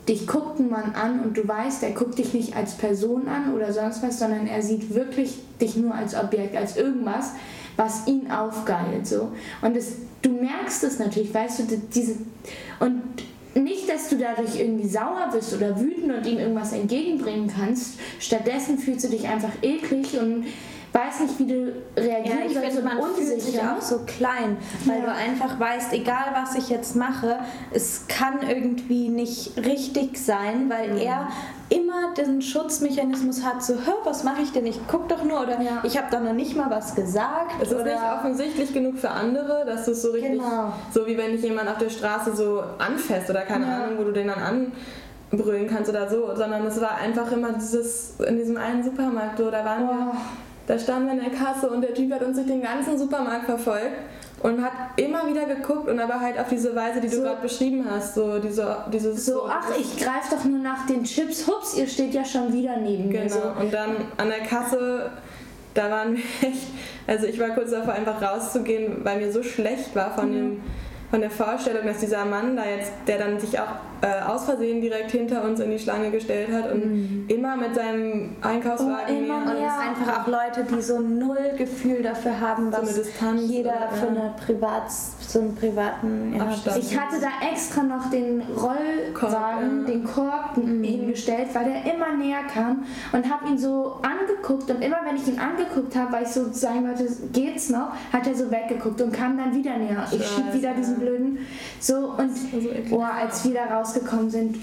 dich 0.08 0.26
guckt 0.26 0.60
ein 0.60 0.68
Mann 0.68 0.94
an 0.94 1.20
und 1.20 1.36
du 1.36 1.46
weißt, 1.46 1.82
er 1.82 1.90
guckt 1.90 2.18
dich 2.18 2.32
nicht 2.32 2.56
als 2.56 2.74
Person 2.74 3.26
an 3.28 3.54
oder 3.54 3.72
sonst 3.72 4.02
was, 4.02 4.18
sondern 4.18 4.46
er 4.46 4.62
sieht 4.62 4.94
wirklich 4.94 5.38
dich 5.60 5.76
nur 5.76 5.94
als 5.94 6.14
Objekt, 6.14 6.56
als 6.56 6.76
irgendwas, 6.76 7.32
was 7.76 8.06
ihn 8.06 8.30
aufgeilt. 8.30 9.06
So. 9.06 9.32
Und 9.62 9.76
das, 9.76 9.92
du 10.22 10.30
merkst 10.30 10.84
es 10.84 10.98
natürlich, 10.98 11.34
weißt 11.34 11.60
du, 11.60 11.82
diese. 11.92 12.16
Und 12.78 13.02
nicht, 13.54 13.88
dass 13.88 14.08
du 14.08 14.16
dadurch 14.16 14.60
irgendwie 14.60 14.88
sauer 14.88 15.30
bist 15.32 15.54
oder 15.54 15.80
wütend 15.80 16.14
und 16.14 16.26
ihm 16.26 16.38
irgendwas 16.38 16.72
entgegenbringen 16.72 17.50
kannst. 17.54 17.98
Stattdessen 18.20 18.78
fühlst 18.78 19.06
du 19.06 19.08
dich 19.08 19.26
einfach 19.26 19.52
eklig 19.62 20.18
und 20.20 20.44
weiß 20.96 21.20
nicht, 21.20 21.38
wie 21.38 21.46
du 21.46 21.72
reagieren 21.96 22.38
ja, 22.38 22.46
ich 22.46 22.54
sollst. 22.54 22.76
Finde, 22.76 22.82
man 22.82 22.98
unsicher. 22.98 23.26
fühlt 23.26 23.42
sich 23.42 23.60
auch 23.60 23.80
so 23.80 24.00
klein, 24.06 24.56
weil 24.84 25.00
ja. 25.00 25.06
du 25.06 25.12
einfach 25.12 25.60
weißt, 25.60 25.92
egal 25.92 26.34
was 26.34 26.54
ich 26.54 26.68
jetzt 26.70 26.96
mache, 26.96 27.38
es 27.72 28.06
kann 28.08 28.40
irgendwie 28.48 29.08
nicht 29.08 29.56
richtig 29.58 30.18
sein, 30.18 30.70
weil 30.70 30.92
mhm. 30.92 30.98
er 30.98 31.28
immer 31.68 32.14
den 32.16 32.40
Schutzmechanismus 32.40 33.44
hat, 33.44 33.62
so, 33.62 33.74
hör, 33.74 33.96
was 34.04 34.24
mache 34.24 34.42
ich 34.42 34.52
denn? 34.52 34.66
Ich 34.66 34.78
guck 34.88 35.08
doch 35.08 35.24
nur 35.24 35.42
oder 35.42 35.60
ja. 35.60 35.82
ich 35.82 35.98
habe 35.98 36.06
doch 36.10 36.20
noch 36.20 36.32
nicht 36.32 36.56
mal 36.56 36.70
was 36.70 36.94
gesagt. 36.94 37.60
Es 37.60 37.72
ist 37.72 37.84
nicht 37.84 37.96
offensichtlich 38.18 38.72
genug 38.72 38.98
für 38.98 39.10
andere, 39.10 39.64
dass 39.66 39.84
du 39.84 39.90
es 39.90 40.02
so 40.02 40.12
richtig, 40.12 40.32
genau. 40.32 40.72
so 40.94 41.06
wie 41.06 41.18
wenn 41.18 41.32
dich 41.32 41.42
jemand 41.42 41.68
auf 41.68 41.78
der 41.78 41.90
Straße 41.90 42.34
so 42.36 42.62
anfasst 42.78 43.28
oder 43.28 43.42
keine 43.42 43.66
ja. 43.66 43.84
Ahnung, 43.84 43.98
wo 43.98 44.04
du 44.04 44.12
den 44.12 44.28
dann 44.28 44.38
an 44.38 44.72
brüllen 45.30 45.66
kannst 45.66 45.90
oder 45.90 46.08
so, 46.08 46.34
sondern 46.36 46.64
es 46.66 46.80
war 46.80 46.98
einfach 46.98 47.30
immer 47.32 47.52
dieses 47.52 48.14
in 48.20 48.38
diesem 48.38 48.56
einen 48.56 48.84
Supermarkt, 48.84 49.38
so, 49.38 49.50
da 49.50 49.64
waren 49.64 49.84
oh. 49.84 49.88
wir 49.88 50.12
da 50.66 50.78
standen 50.78 51.06
wir 51.06 51.14
in 51.14 51.20
der 51.20 51.38
Kasse 51.38 51.68
und 51.70 51.82
der 51.82 51.94
Typ 51.94 52.12
hat 52.12 52.22
uns 52.22 52.36
durch 52.36 52.48
den 52.48 52.62
ganzen 52.62 52.98
Supermarkt 52.98 53.46
verfolgt 53.46 53.96
und 54.42 54.62
hat 54.62 54.72
immer 54.96 55.26
wieder 55.28 55.44
geguckt 55.46 55.88
und 55.88 55.98
aber 55.98 56.20
halt 56.20 56.38
auf 56.38 56.48
diese 56.48 56.74
Weise, 56.74 57.00
die 57.00 57.08
du 57.08 57.16
so, 57.16 57.22
gerade 57.22 57.42
beschrieben 57.42 57.86
hast, 57.88 58.14
so 58.14 58.38
diese 58.38 58.84
dieses 58.92 59.24
so, 59.24 59.32
so 59.32 59.48
ach, 59.48 59.70
ich 59.78 59.96
greife 59.96 60.34
doch 60.34 60.44
nur 60.44 60.58
nach 60.58 60.86
den 60.86 61.04
Chips, 61.04 61.46
hups, 61.46 61.76
ihr 61.76 61.86
steht 61.86 62.14
ja 62.14 62.24
schon 62.24 62.52
wieder 62.52 62.76
neben 62.76 63.10
genau. 63.10 63.22
mir. 63.22 63.40
Genau. 63.40 63.60
Und 63.60 63.72
dann 63.72 63.96
an 64.16 64.28
der 64.28 64.40
Kasse, 64.40 65.10
da 65.74 65.90
waren 65.90 66.16
wir 66.16 66.48
echt, 66.48 66.66
also 67.06 67.26
ich 67.26 67.38
war 67.38 67.50
kurz 67.50 67.70
davor 67.70 67.94
einfach 67.94 68.20
rauszugehen, 68.20 69.04
weil 69.04 69.18
mir 69.18 69.32
so 69.32 69.42
schlecht 69.42 69.94
war 69.94 70.14
von 70.14 70.28
mhm. 70.28 70.34
dem 70.34 70.60
von 71.10 71.20
der 71.20 71.30
Vorstellung, 71.30 71.86
dass 71.86 71.98
dieser 71.98 72.24
Mann 72.24 72.56
da 72.56 72.64
jetzt, 72.64 72.92
der 73.06 73.18
dann 73.18 73.38
sich 73.38 73.58
auch 73.58 73.76
äh, 74.00 74.22
aus 74.26 74.44
Versehen 74.44 74.80
direkt 74.80 75.10
hinter 75.12 75.44
uns 75.44 75.60
in 75.60 75.70
die 75.70 75.78
Schlange 75.78 76.10
gestellt 76.10 76.48
hat 76.52 76.72
und 76.72 76.84
mhm. 76.84 77.24
immer 77.28 77.56
mit 77.56 77.74
seinem 77.74 78.36
Einkaufswagen. 78.42 79.06
Oh, 79.08 79.24
immer 79.24 79.40
mehr. 79.40 79.54
Und 79.54 79.62
es 79.62 80.00
einfach 80.00 80.22
auch 80.22 80.26
Leute, 80.26 80.64
die 80.64 80.82
so 80.82 80.98
null 80.98 81.52
Gefühl 81.56 82.02
dafür 82.02 82.40
haben, 82.40 82.72
was 82.72 82.96
so 82.96 83.02
jeder 83.36 83.70
oder, 83.70 83.90
für 83.92 84.08
eine 84.08 84.34
Privat, 84.44 84.90
so 85.26 85.40
einen 85.40 85.54
privaten 85.54 86.34
ja, 86.36 86.42
Abstand. 86.44 86.78
Ich 86.78 86.98
hatte 86.98 87.16
da 87.20 87.48
extra 87.50 87.82
noch 87.82 88.10
den 88.10 88.42
Rollwagen, 88.42 89.14
Korb, 89.14 89.32
ja. 89.32 89.92
den 89.92 90.04
Korb 90.04 90.56
mhm. 90.56 90.82
hingestellt, 90.82 91.48
weil 91.52 91.64
der 91.64 91.94
immer 91.94 92.16
näher 92.16 92.44
kam 92.52 92.84
und 93.12 93.30
habe 93.30 93.48
ihn 93.48 93.58
so 93.58 93.98
angeguckt 94.02 94.70
und 94.70 94.82
immer 94.82 94.98
wenn 95.04 95.16
ich 95.16 95.26
ihn 95.26 95.38
angeguckt 95.38 95.96
habe, 95.96 96.12
weil 96.12 96.22
ich 96.24 96.30
so 96.30 96.52
sagen 96.52 96.86
wollte, 96.86 97.06
geht's 97.32 97.70
noch, 97.70 97.92
hat 98.12 98.26
er 98.26 98.34
so 98.34 98.50
weggeguckt 98.50 99.00
und 99.00 99.12
kam 99.12 99.36
dann 99.36 99.54
wieder 99.54 99.76
näher. 99.76 100.06
Ich 100.10 100.26
schieb 100.26 100.52
wieder 100.52 100.74
diesen 100.74 100.98
blöden 100.98 101.38
so 101.80 102.14
und 102.16 102.36
so 102.36 102.96
oh, 102.96 103.02
als 103.02 103.44
wir 103.44 103.54
da 103.54 103.78
rausgekommen 103.78 104.30
sind. 104.30 104.56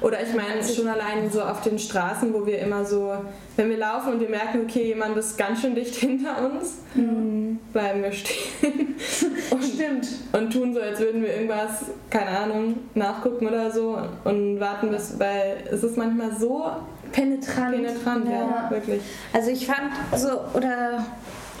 Oder 0.00 0.20
ich 0.22 0.34
meine 0.34 0.62
schon 0.64 0.88
allein 0.88 1.30
so 1.30 1.40
auf 1.42 1.62
den 1.62 1.78
Straßen, 1.78 2.34
wo 2.34 2.44
wir 2.44 2.58
immer 2.58 2.84
so, 2.84 3.12
wenn 3.56 3.70
wir 3.70 3.76
laufen 3.76 4.14
und 4.14 4.20
wir 4.20 4.28
merken, 4.28 4.62
okay, 4.64 4.86
jemand 4.86 5.16
ist 5.16 5.38
ganz 5.38 5.60
schön 5.60 5.74
dicht 5.74 5.94
hinter 5.96 6.50
uns, 6.50 6.78
mhm. 6.94 7.31
Bleiben 7.72 8.02
wir 8.02 8.12
stehen. 8.12 8.96
und, 9.50 9.64
Stimmt. 9.64 10.06
Und 10.32 10.52
tun 10.52 10.74
so, 10.74 10.80
als 10.80 11.00
würden 11.00 11.22
wir 11.22 11.34
irgendwas, 11.34 11.86
keine 12.10 12.30
Ahnung, 12.30 12.76
nachgucken 12.94 13.46
oder 13.48 13.70
so 13.70 13.98
und 14.24 14.60
warten 14.60 14.90
bis, 14.90 15.18
weil 15.18 15.64
es 15.70 15.82
ist 15.82 15.96
manchmal 15.96 16.34
so 16.36 16.70
penetrant. 17.12 17.76
Penetrant, 17.76 18.28
ja, 18.28 18.32
ja 18.32 18.70
wirklich. 18.70 19.02
Also 19.32 19.50
ich 19.50 19.66
fand 19.66 19.90
so, 20.16 20.28
oder 20.54 21.04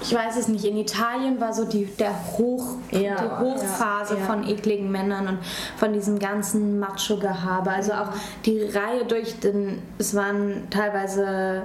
ich 0.02 0.12
weiß 0.14 0.36
es 0.36 0.48
nicht, 0.48 0.64
in 0.64 0.76
Italien 0.76 1.40
war 1.40 1.52
so 1.52 1.64
die, 1.64 1.86
der 1.86 2.12
Hoch, 2.36 2.76
ja, 2.90 3.14
die 3.14 3.44
Hochphase 3.44 4.16
ja, 4.18 4.24
von 4.26 4.46
ekligen 4.48 4.90
Männern 4.90 5.28
und 5.28 5.38
von 5.76 5.92
diesem 5.92 6.18
ganzen 6.18 6.78
Macho-Gehabe. 6.80 7.70
Also 7.70 7.92
auch 7.92 8.08
die 8.44 8.62
Reihe 8.62 9.04
durch 9.06 9.38
den, 9.38 9.80
es 9.98 10.14
waren 10.14 10.68
teilweise 10.70 11.62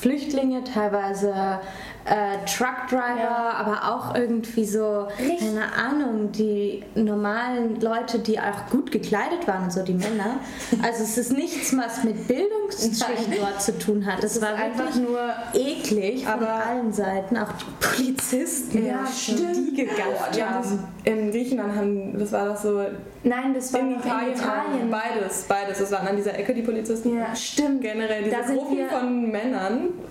Flüchtlinge, 0.00 0.64
teilweise 0.64 1.60
äh, 2.08 2.44
Truckdriver, 2.46 3.20
ja. 3.20 3.50
aber 3.58 3.94
auch 3.94 4.14
irgendwie 4.14 4.64
so, 4.64 5.08
Richtig. 5.18 5.40
keine 5.40 5.72
Ahnung, 5.74 6.32
die 6.32 6.82
normalen 6.94 7.80
Leute, 7.80 8.18
die 8.18 8.38
auch 8.38 8.70
gut 8.70 8.90
gekleidet 8.90 9.46
waren 9.46 9.70
so, 9.70 9.82
die 9.82 9.94
Männer. 9.94 10.38
Also 10.82 11.02
es 11.02 11.18
ist 11.18 11.32
nichts, 11.32 11.76
was 11.76 12.04
mit 12.04 12.28
Bildungsschicht 12.28 13.38
dort 13.38 13.60
zu 13.60 13.78
tun 13.78 14.06
hat. 14.06 14.22
Es 14.22 14.40
war 14.40 14.54
einfach 14.54 14.94
nur 14.94 15.18
eklig 15.52 16.24
von 16.24 16.44
allen 16.44 16.92
Seiten, 16.92 17.36
auch 17.36 17.52
die 17.52 17.86
Polizisten, 17.86 18.86
ja, 18.86 19.04
stimmt. 19.06 19.56
die 19.56 19.74
gegafft 19.74 20.40
haben. 20.40 20.84
In 21.04 21.30
Griechenland 21.30 21.74
haben, 21.76 22.18
das 22.18 22.32
war 22.32 22.46
doch 22.46 22.56
so... 22.56 22.84
Nein, 23.24 23.54
das 23.54 23.72
war 23.72 23.80
in 23.80 23.96
Italien. 23.96 24.28
in 24.28 24.34
Italien. 24.36 24.90
Beides, 24.90 25.44
beides. 25.48 25.78
Das 25.78 25.90
waren 25.90 26.06
an 26.06 26.16
dieser 26.16 26.38
Ecke 26.38 26.54
die 26.54 26.62
Polizisten. 26.62 27.18
Ja, 27.18 27.34
stimmt. 27.34 27.82
Generell 27.82 28.24
diese 28.24 28.54
Gruppen 28.54 28.88
von 28.88 29.30
Männern. 29.30 29.67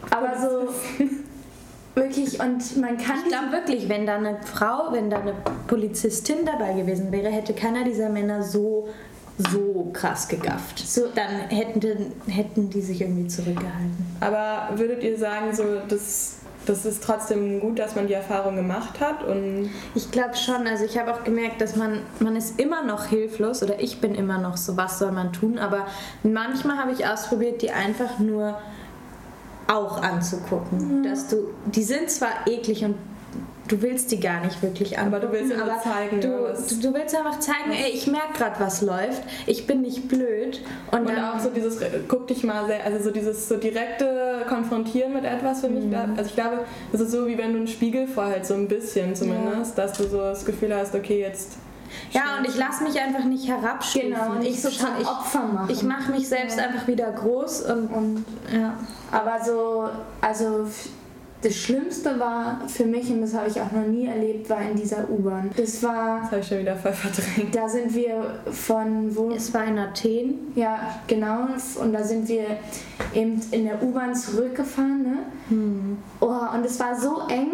Aber 0.09 0.39
so 0.39 0.73
Wirklich, 1.97 2.39
und 2.39 2.77
man 2.77 2.95
kann. 2.97 3.15
Ich 3.23 3.29
glaube 3.29 3.51
wirklich, 3.51 3.89
wenn 3.89 4.05
da 4.05 4.17
eine 4.17 4.37
Frau, 4.43 4.91
wenn 4.91 5.09
da 5.09 5.17
eine 5.17 5.33
Polizistin 5.65 6.45
dabei 6.45 6.73
gewesen 6.73 7.11
wäre, 7.11 7.29
hätte 7.29 7.53
keiner 7.53 7.83
dieser 7.83 8.09
Männer 8.09 8.43
so 8.43 8.87
so 9.51 9.89
krass 9.93 10.27
gegafft. 10.27 10.79
So, 10.79 11.07
dann 11.13 11.49
hätten, 11.49 12.11
hätten 12.27 12.69
die 12.69 12.81
sich 12.81 13.01
irgendwie 13.01 13.27
zurückgehalten. 13.27 14.17
Aber 14.19 14.77
würdet 14.77 15.03
ihr 15.03 15.17
sagen, 15.17 15.53
so, 15.55 15.63
das, 15.87 16.37
das 16.65 16.85
ist 16.85 17.03
trotzdem 17.03 17.59
gut, 17.59 17.77
dass 17.77 17.95
man 17.95 18.07
die 18.07 18.13
Erfahrung 18.13 18.55
gemacht 18.55 18.99
hat? 18.99 19.23
Und 19.23 19.69
ich 19.93 20.09
glaube 20.11 20.35
schon. 20.35 20.67
Also 20.67 20.85
ich 20.85 20.97
habe 20.97 21.13
auch 21.13 21.23
gemerkt, 21.23 21.61
dass 21.61 21.75
man, 21.75 21.99
man 22.19 22.35
ist 22.35 22.59
immer 22.59 22.83
noch 22.83 23.05
hilflos 23.05 23.61
oder 23.61 23.79
ich 23.79 24.01
bin 24.01 24.15
immer 24.15 24.39
noch 24.39 24.57
so, 24.57 24.75
was 24.75 24.99
soll 24.99 25.11
man 25.11 25.33
tun? 25.33 25.59
Aber 25.59 25.85
manchmal 26.23 26.77
habe 26.77 26.91
ich 26.91 27.05
ausprobiert, 27.05 27.61
die 27.61 27.71
einfach 27.71 28.19
nur 28.19 28.57
auch 29.67 30.01
anzugucken. 30.01 30.99
Mhm. 30.99 31.03
Dass 31.03 31.27
du, 31.27 31.37
die 31.65 31.83
sind 31.83 32.09
zwar 32.09 32.29
eklig 32.47 32.83
und 32.85 32.95
du 33.67 33.81
willst 33.81 34.11
die 34.13 34.19
gar 34.21 34.39
nicht 34.45 34.61
wirklich 34.63 34.97
angucken. 34.97 35.15
Aber 35.15 35.25
du 35.27 35.33
willst 35.33 35.51
ja 35.51 35.61
aber 35.61 35.81
zeigen, 35.81 36.21
du, 36.21 36.27
ja, 36.29 36.43
was- 36.53 36.67
du, 36.67 36.75
du 36.75 36.93
willst 36.93 37.13
einfach 37.13 37.37
zeigen, 37.39 37.71
ey, 37.71 37.91
ich 37.91 38.07
merke 38.07 38.31
gerade, 38.37 38.55
was 38.59 38.81
läuft. 38.81 39.21
Ich 39.45 39.67
bin 39.67 39.81
nicht 39.81 40.07
blöd. 40.07 40.61
Und, 40.91 41.01
Und 41.01 41.09
auch 41.19 41.37
so 41.39 41.49
dieses, 41.49 41.77
guck 42.07 42.27
dich 42.27 42.45
mal 42.45 42.65
sehr, 42.65 42.85
also 42.85 43.03
so 43.03 43.11
dieses 43.11 43.49
so 43.49 43.57
direkte 43.57 44.45
Konfrontieren 44.47 45.13
mit 45.13 45.25
etwas 45.25 45.59
für 45.61 45.67
mich. 45.69 45.83
Mhm. 45.83 45.89
glaub- 45.91 46.09
Also 46.17 46.23
ich 46.29 46.35
glaube, 46.35 46.59
es 46.93 47.01
ist 47.01 47.11
so 47.11 47.27
wie 47.27 47.37
wenn 47.37 47.51
du 47.51 47.57
einen 47.57 47.67
Spiegel 47.67 48.07
vorhältst, 48.07 48.47
so 48.49 48.53
ein 48.53 48.69
bisschen 48.69 49.15
zumindest, 49.15 49.77
dass 49.77 49.91
du 49.93 50.03
so 50.07 50.17
das 50.19 50.45
Gefühl 50.45 50.73
hast, 50.73 50.95
okay, 50.95 51.19
jetzt. 51.19 51.57
Ja, 52.11 52.37
und 52.37 52.47
ich 52.47 52.55
lasse 52.57 52.83
mich 52.83 52.99
einfach 52.99 53.23
nicht 53.25 53.47
herabstufen. 53.47 54.09
Genau, 54.11 54.31
und 54.31 54.39
nicht 54.39 54.61
so 54.61 54.69
zum 54.69 54.89
ich, 54.99 55.07
Opfer 55.07 55.43
machen. 55.43 55.69
ich 55.69 55.83
mache 55.83 56.11
mich 56.11 56.27
selbst 56.27 56.59
einfach 56.59 56.87
wieder 56.87 57.11
groß 57.11 57.61
und, 57.63 57.87
und 57.87 58.25
ja. 58.53 58.73
Aber 59.11 59.43
so, 59.43 59.89
also 60.21 60.67
das 61.41 61.55
Schlimmste 61.55 62.19
war 62.19 62.61
für 62.67 62.85
mich, 62.85 63.09
und 63.11 63.21
das 63.21 63.33
habe 63.35 63.47
ich 63.47 63.61
auch 63.61 63.71
noch 63.71 63.85
nie 63.85 64.07
erlebt, 64.07 64.49
war 64.49 64.61
in 64.61 64.75
dieser 64.75 65.07
U-Bahn. 65.09 65.51
Das 65.55 65.83
war, 65.83 66.21
Das 66.21 66.31
habe 66.31 66.41
ich 66.41 66.47
schon 66.47 66.59
wieder 66.59 66.75
voll 66.75 66.93
verdrängt. 66.93 67.55
da 67.55 67.69
sind 67.69 67.93
wir 67.93 68.39
von 68.51 69.15
wo? 69.15 69.29
Es 69.31 69.53
war 69.53 69.65
in 69.65 69.77
Athen. 69.77 70.51
Ja, 70.55 70.79
genau. 71.05 71.47
Und 71.79 71.93
da 71.93 72.03
sind 72.03 72.27
wir 72.27 72.45
eben 73.13 73.39
in 73.51 73.65
der 73.65 73.81
U-Bahn 73.83 74.15
zurückgefahren. 74.15 75.03
Ne? 75.03 75.17
Hm. 75.49 75.97
Oh, 76.21 76.55
und 76.55 76.65
es 76.65 76.79
war 76.79 76.99
so 76.99 77.21
eng. 77.29 77.51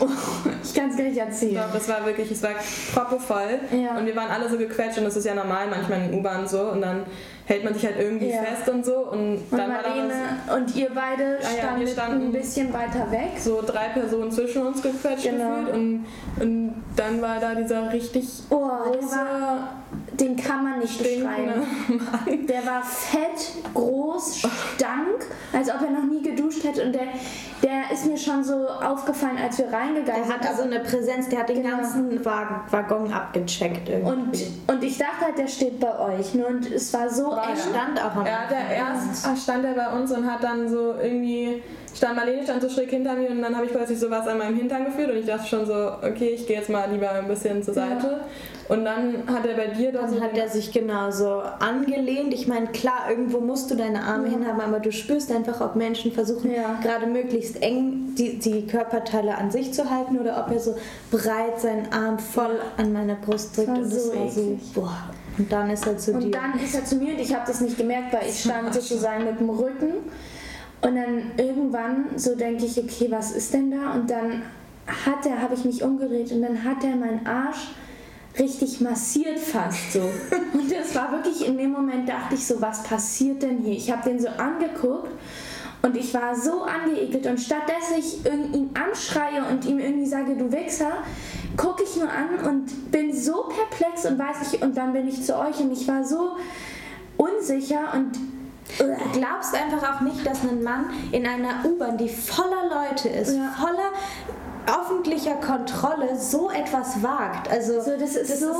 Oh, 0.00 0.06
ich 0.62 0.74
kann 0.74 0.90
es 0.90 0.96
gar 0.96 1.04
nicht 1.04 1.18
erzählen. 1.18 1.54
Doch, 1.56 1.72
das 1.72 1.88
war 1.88 2.04
wirklich, 2.06 2.30
es 2.30 2.42
war 2.42 2.50
proppevoll 2.94 3.60
Ja. 3.72 3.96
und 3.98 4.06
wir 4.06 4.16
waren 4.16 4.30
alle 4.30 4.48
so 4.48 4.56
gequetscht 4.58 4.98
und 4.98 5.04
das 5.04 5.16
ist 5.16 5.24
ja 5.26 5.34
normal 5.34 5.66
manchmal 5.68 6.02
in 6.02 6.14
U-Bahn 6.18 6.46
so 6.46 6.62
und 6.70 6.80
dann 6.82 7.04
hält 7.46 7.62
man 7.62 7.74
sich 7.74 7.84
halt 7.86 7.96
irgendwie 8.00 8.30
Ja. 8.30 8.42
fest 8.42 8.68
und 8.68 8.84
so 8.84 8.96
und, 9.10 9.34
Und 9.36 9.52
dann 9.52 9.70
war 9.70 9.82
da 9.82 9.88
Marlene 9.90 10.14
was, 10.48 10.56
und 10.56 10.74
ihr 10.76 10.90
beide 10.92 11.38
ja, 11.40 11.48
standen, 11.62 11.80
wir 11.80 11.86
standen- 11.88 12.22
ein 12.26 12.32
bisschen 12.32 12.72
weiter 12.72 13.10
weg. 13.12 13.38
so 13.38 13.62
drei 13.64 13.88
Personen 13.90 14.32
zwischen 14.32 14.66
uns 14.66 14.82
gequetscht 14.82 15.24
Genau. 15.30 15.60
gefühlt 15.60 15.74
und, 15.74 16.06
und 16.40 16.74
dann 16.96 17.22
war 17.22 17.38
da 17.38 17.54
dieser 17.54 17.92
richtig 17.92 18.26
Oh, 18.50 18.68
große, 18.84 19.14
war, 19.16 19.68
den 20.20 20.36
kann 20.36 20.64
man 20.64 20.78
nicht 20.80 20.94
stinkende 20.94 21.62
beschreiben. 21.86 22.46
Der 22.46 22.66
war 22.66 22.82
fett, 22.82 23.52
groß, 23.74 24.38
stank, 24.76 25.26
als 25.52 25.68
ob 25.68 25.80
er 25.82 25.90
noch 25.90 26.04
nie 26.04 26.22
geduscht 26.22 26.64
hätte. 26.64 26.84
Und 26.86 26.92
der, 26.94 27.02
der 27.62 27.90
ist 27.92 28.06
mir 28.06 28.16
schon 28.16 28.42
so 28.42 28.66
aufgefallen, 28.66 29.36
als 29.42 29.58
wir 29.58 29.66
reingegangen 29.72 30.22
Der 30.22 30.24
sind. 30.24 30.32
hat 30.40 30.46
also 30.48 30.62
eine 30.62 30.80
Präsenz, 30.80 31.28
der 31.28 31.40
hat 31.40 31.48
den 31.48 31.62
Genau. 31.62 31.76
ganzen 31.76 32.24
Waggon, 32.24 33.12
abgecheckt 33.12 33.88
irgendwie. 33.88 34.10
und, 34.66 34.74
und 34.76 34.82
ich 34.84 34.98
dachte 34.98 35.24
halt, 35.26 35.38
der 35.38 35.46
steht 35.48 35.78
bei 35.80 35.98
euch. 35.98 36.34
Ne? 36.34 36.46
Und 36.46 36.70
es 36.70 36.92
war 36.92 37.08
so 37.08 37.30
War 37.30 37.44
eng. 37.44 37.50
er. 37.50 37.56
stand 37.56 38.00
auch 38.02 38.16
am 38.16 38.26
Er 38.26 38.32
ja 38.76 38.86
Anfang. 38.86 39.30
erst 39.32 39.42
stand 39.42 39.64
er 39.64 39.74
bei 39.74 39.88
uns 39.98 40.10
und 40.12 40.30
hat 40.30 40.42
dann 40.42 40.68
so 40.68 40.94
irgendwie 41.00 41.62
stand 41.96 42.16
Marlene 42.16 42.42
stand 42.42 42.62
so 42.62 42.68
schräg 42.68 42.90
hinter 42.90 43.14
mir 43.14 43.30
und 43.30 43.40
dann 43.42 43.54
habe 43.56 43.66
ich 43.66 43.72
plötzlich 43.72 43.98
sowas 43.98 44.26
an 44.28 44.38
meinem 44.38 44.56
Hintern 44.56 44.84
gefühlt 44.84 45.10
und 45.10 45.16
ich 45.16 45.26
dachte 45.26 45.46
schon 45.48 45.64
so, 45.66 45.72
okay, 46.02 46.30
ich 46.34 46.46
gehe 46.46 46.56
jetzt 46.58 46.68
mal 46.68 46.90
lieber 46.90 47.10
ein 47.10 47.26
bisschen 47.28 47.62
zur 47.62 47.74
Seite. 47.74 48.20
Und 48.68 48.84
dann 48.84 49.22
hat 49.28 49.46
er 49.46 49.54
bei 49.54 49.68
dir 49.68 49.92
dann 49.92 50.10
Dann 50.12 50.20
hat 50.22 50.36
er 50.36 50.48
sich 50.48 50.72
genauso 50.72 51.40
angelehnt. 51.60 52.34
Ich 52.34 52.48
meine, 52.48 52.66
klar, 52.66 53.06
irgendwo 53.08 53.38
musst 53.38 53.70
du 53.70 53.76
deine 53.76 54.02
Arme 54.02 54.28
hinhaben, 54.28 54.60
aber 54.60 54.80
du 54.80 54.90
spürst 54.90 55.30
einfach, 55.30 55.60
ob 55.60 55.76
Menschen 55.76 56.10
versuchen, 56.10 56.50
Ja. 56.52 56.78
gerade 56.82 57.06
möglichst 57.06 57.62
eng 57.62 58.14
die, 58.18 58.38
die 58.40 58.66
Körperteile 58.66 59.36
an 59.38 59.52
sich 59.52 59.72
zu 59.72 59.88
halten 59.88 60.18
oder 60.18 60.44
ob 60.44 60.52
er 60.52 60.58
so 60.58 60.74
breit 61.12 61.60
seinen 61.60 61.92
Arm 61.92 62.18
voll 62.18 62.58
an 62.76 62.92
meine 62.92 63.14
Brust 63.14 63.56
drückt. 63.56 63.68
war 63.68 63.76
und 63.76 63.84
das 63.84 64.04
so 64.06 64.14
war 64.18 64.28
so, 64.28 64.58
boah. 64.74 64.98
Und 65.38 65.52
dann 65.52 65.70
ist 65.70 65.86
er 65.86 65.96
zu 65.98 66.12
Und 66.14 66.24
dir. 66.24 66.30
dann 66.32 66.58
ist 66.58 66.74
er 66.74 66.84
zu 66.84 66.96
mir 66.96 67.12
und 67.14 67.20
ich 67.20 67.32
habe 67.34 67.44
das 67.46 67.60
nicht 67.60 67.76
gemerkt, 67.78 68.12
weil 68.12 68.28
ich 68.28 68.40
stand 68.40 68.74
sozusagen 68.74 69.24
mit 69.26 69.38
dem 69.38 69.50
Rücken. 69.50 69.92
Und 70.86 70.94
dann 70.94 71.32
irgendwann 71.36 72.16
so 72.16 72.36
denke 72.36 72.64
ich, 72.64 72.78
okay, 72.78 73.08
was 73.10 73.32
ist 73.32 73.52
denn 73.52 73.72
da? 73.72 73.92
Und 73.94 74.08
dann 74.08 74.42
hat 74.86 75.26
er, 75.26 75.42
habe 75.42 75.54
ich 75.54 75.64
mich 75.64 75.82
umgedreht 75.82 76.30
und 76.30 76.42
dann 76.42 76.62
hat 76.62 76.84
er 76.84 76.94
meinen 76.94 77.26
Arsch 77.26 77.72
richtig 78.38 78.80
massiert 78.80 79.36
fast 79.36 79.94
so. 79.94 80.00
Und 80.52 80.70
das 80.70 80.94
war 80.94 81.10
wirklich, 81.10 81.44
in 81.48 81.56
dem 81.58 81.72
Moment 81.72 82.08
dachte 82.08 82.34
ich 82.34 82.46
so, 82.46 82.60
was 82.60 82.84
passiert 82.84 83.42
denn 83.42 83.58
hier? 83.58 83.72
Ich 83.72 83.90
habe 83.90 84.08
den 84.08 84.20
so 84.20 84.28
angeguckt 84.28 85.10
und 85.82 85.96
ich 85.96 86.12
war 86.12 86.36
so 86.36 86.62
angeekelt 86.62 87.26
und 87.26 87.40
statt 87.40 87.62
dass 87.66 87.96
ich 87.96 88.24
ihn 88.26 88.70
anschreie 88.74 89.44
und 89.50 89.64
ihm 89.64 89.78
irgendwie 89.78 90.06
sage, 90.06 90.36
du 90.36 90.52
Wichser, 90.52 90.92
gucke 91.56 91.82
ich 91.82 91.96
nur 91.96 92.10
an 92.10 92.46
und 92.46 92.90
bin 92.90 93.14
so 93.14 93.44
perplex 93.44 94.04
und 94.04 94.18
weiß 94.18 94.52
nicht, 94.52 94.62
und 94.62 94.76
dann 94.76 94.92
bin 94.92 95.08
ich 95.08 95.24
zu 95.24 95.36
euch 95.36 95.58
und 95.58 95.72
ich 95.72 95.88
war 95.88 96.04
so 96.04 96.36
unsicher 97.16 97.94
und 97.94 98.18
Du 98.78 98.84
glaubst 99.18 99.54
einfach 99.54 99.96
auch 99.96 100.00
nicht, 100.00 100.26
dass 100.26 100.42
ein 100.42 100.62
Mann 100.62 100.90
in 101.12 101.26
einer 101.26 101.64
U-Bahn, 101.64 101.96
die 101.96 102.08
voller 102.08 102.64
Leute 102.68 103.08
ist, 103.08 103.34
Ja. 103.36 103.52
voller 103.58 103.90
öffentlicher 104.66 105.34
Kontrolle, 105.36 106.18
so 106.18 106.50
etwas 106.50 107.02
wagt. 107.02 107.48
Also 107.48 107.80
so, 107.80 107.92
das 107.98 108.16
ist 108.16 108.40
so, 108.40 108.52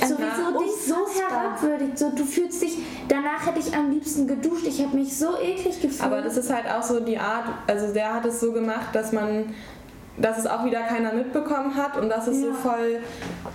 sowieso 0.00 0.58
dich 0.58 0.86
so 0.86 0.96
herabwürdigt. 1.20 1.98
So, 1.98 2.10
du 2.10 2.24
fühlst 2.24 2.62
dich, 2.62 2.78
danach 3.08 3.46
hätte 3.46 3.58
ich 3.58 3.74
am 3.76 3.90
liebsten 3.90 4.26
geduscht. 4.26 4.66
Ich 4.66 4.82
habe 4.82 4.96
mich 4.96 5.16
so 5.16 5.36
eklig 5.38 5.80
gefühlt. 5.82 6.02
Aber 6.02 6.22
das 6.22 6.38
ist 6.38 6.50
halt 6.50 6.64
auch 6.66 6.82
so 6.82 7.00
die 7.00 7.18
Art, 7.18 7.44
also 7.66 7.92
der 7.92 8.14
hat 8.14 8.24
es 8.24 8.40
so 8.40 8.52
gemacht, 8.52 8.94
dass 8.94 9.12
man, 9.12 9.54
dass 10.18 10.38
es 10.38 10.46
auch 10.46 10.64
wieder 10.64 10.80
keiner 10.80 11.12
mitbekommen 11.12 11.74
hat 11.76 11.96
und 12.00 12.08
dass 12.08 12.26
es 12.26 12.40
so 12.40 12.48
Ja. 12.48 12.54
voll, 12.54 12.98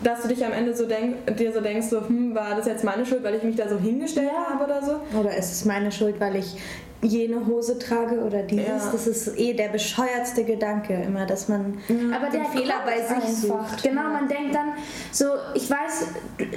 dass 0.03 0.21
du 0.21 0.27
dich 0.27 0.45
am 0.45 0.51
Ende 0.51 0.75
so 0.75 0.85
denk, 0.85 1.35
dir 1.37 1.51
so 1.51 1.59
denkst, 1.61 1.87
so, 1.87 2.07
hm, 2.07 2.35
war 2.35 2.55
das 2.55 2.65
jetzt 2.67 2.83
meine 2.83 3.05
Schuld, 3.05 3.23
weil 3.23 3.35
ich 3.35 3.43
mich 3.43 3.55
da 3.55 3.67
so 3.67 3.77
hingestellt 3.77 4.29
Ja. 4.33 4.53
habe 4.53 4.63
oder 4.65 4.81
so? 4.83 5.17
Oder 5.19 5.35
ist 5.35 5.51
es 5.51 5.65
meine 5.65 5.91
Schuld, 5.91 6.19
weil 6.19 6.35
ich 6.35 6.57
jene 7.03 7.47
Hose 7.47 7.79
trage 7.79 8.19
oder 8.23 8.43
dieses? 8.43 8.67
Ja. 8.85 8.91
Das 8.91 9.07
ist 9.07 9.35
eh 9.39 9.53
der 9.53 9.69
bescheuertste 9.69 10.43
Gedanke 10.43 10.93
immer, 10.93 11.25
dass 11.25 11.47
man 11.49 11.79
Aber 12.15 12.29
den 12.29 12.43
der 12.43 12.51
Fehler 12.51 12.75
bei 12.85 13.01
sich 13.01 13.37
sucht. 13.37 13.81
Genau, 13.81 14.03
man 14.03 14.27
denkt 14.27 14.53
dann 14.53 14.73
so, 15.11 15.25
ich 15.55 15.67
weiß, 15.67 16.05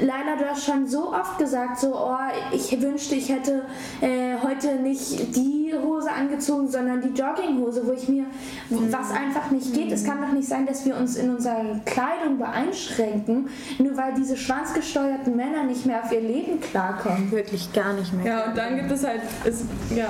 Leila, 0.02 0.36
du 0.38 0.44
hast 0.44 0.66
schon 0.66 0.86
so 0.86 1.14
oft 1.14 1.38
gesagt, 1.38 1.78
so, 1.78 1.94
oh, 1.96 2.16
ich 2.52 2.78
wünschte, 2.82 3.14
ich 3.14 3.30
hätte 3.30 3.62
äh, 4.02 4.34
heute 4.42 4.74
nicht 4.82 5.34
die 5.34 5.63
Hose 5.82 6.10
angezogen, 6.10 6.68
sondern 6.68 7.00
die 7.00 7.08
Jogginghose, 7.08 7.86
wo 7.86 7.92
ich 7.92 8.08
mir, 8.08 8.26
was 8.70 9.10
einfach 9.10 9.50
nicht 9.50 9.72
geht. 9.74 9.92
Es 9.92 10.04
kann 10.04 10.20
doch 10.20 10.32
nicht 10.32 10.48
sein, 10.48 10.66
dass 10.66 10.84
wir 10.84 10.96
uns 10.96 11.16
in 11.16 11.30
unserer 11.30 11.80
Kleidung 11.84 12.38
beeinschränken, 12.38 13.48
nur 13.78 13.96
weil 13.96 14.14
diese 14.14 14.36
schwanzgesteuerten 14.36 15.36
Männer 15.36 15.64
nicht 15.64 15.86
mehr 15.86 16.02
auf 16.02 16.12
ihr 16.12 16.20
Leben 16.20 16.60
klarkommen. 16.60 17.30
Wirklich 17.30 17.72
gar 17.72 17.92
nicht 17.94 18.12
mehr. 18.12 18.26
Ja, 18.26 18.44
und 18.46 18.56
dann 18.56 18.76
gibt 18.76 18.90
es 18.90 19.04
halt, 19.04 19.22
ist, 19.44 19.64
ja, 19.94 20.08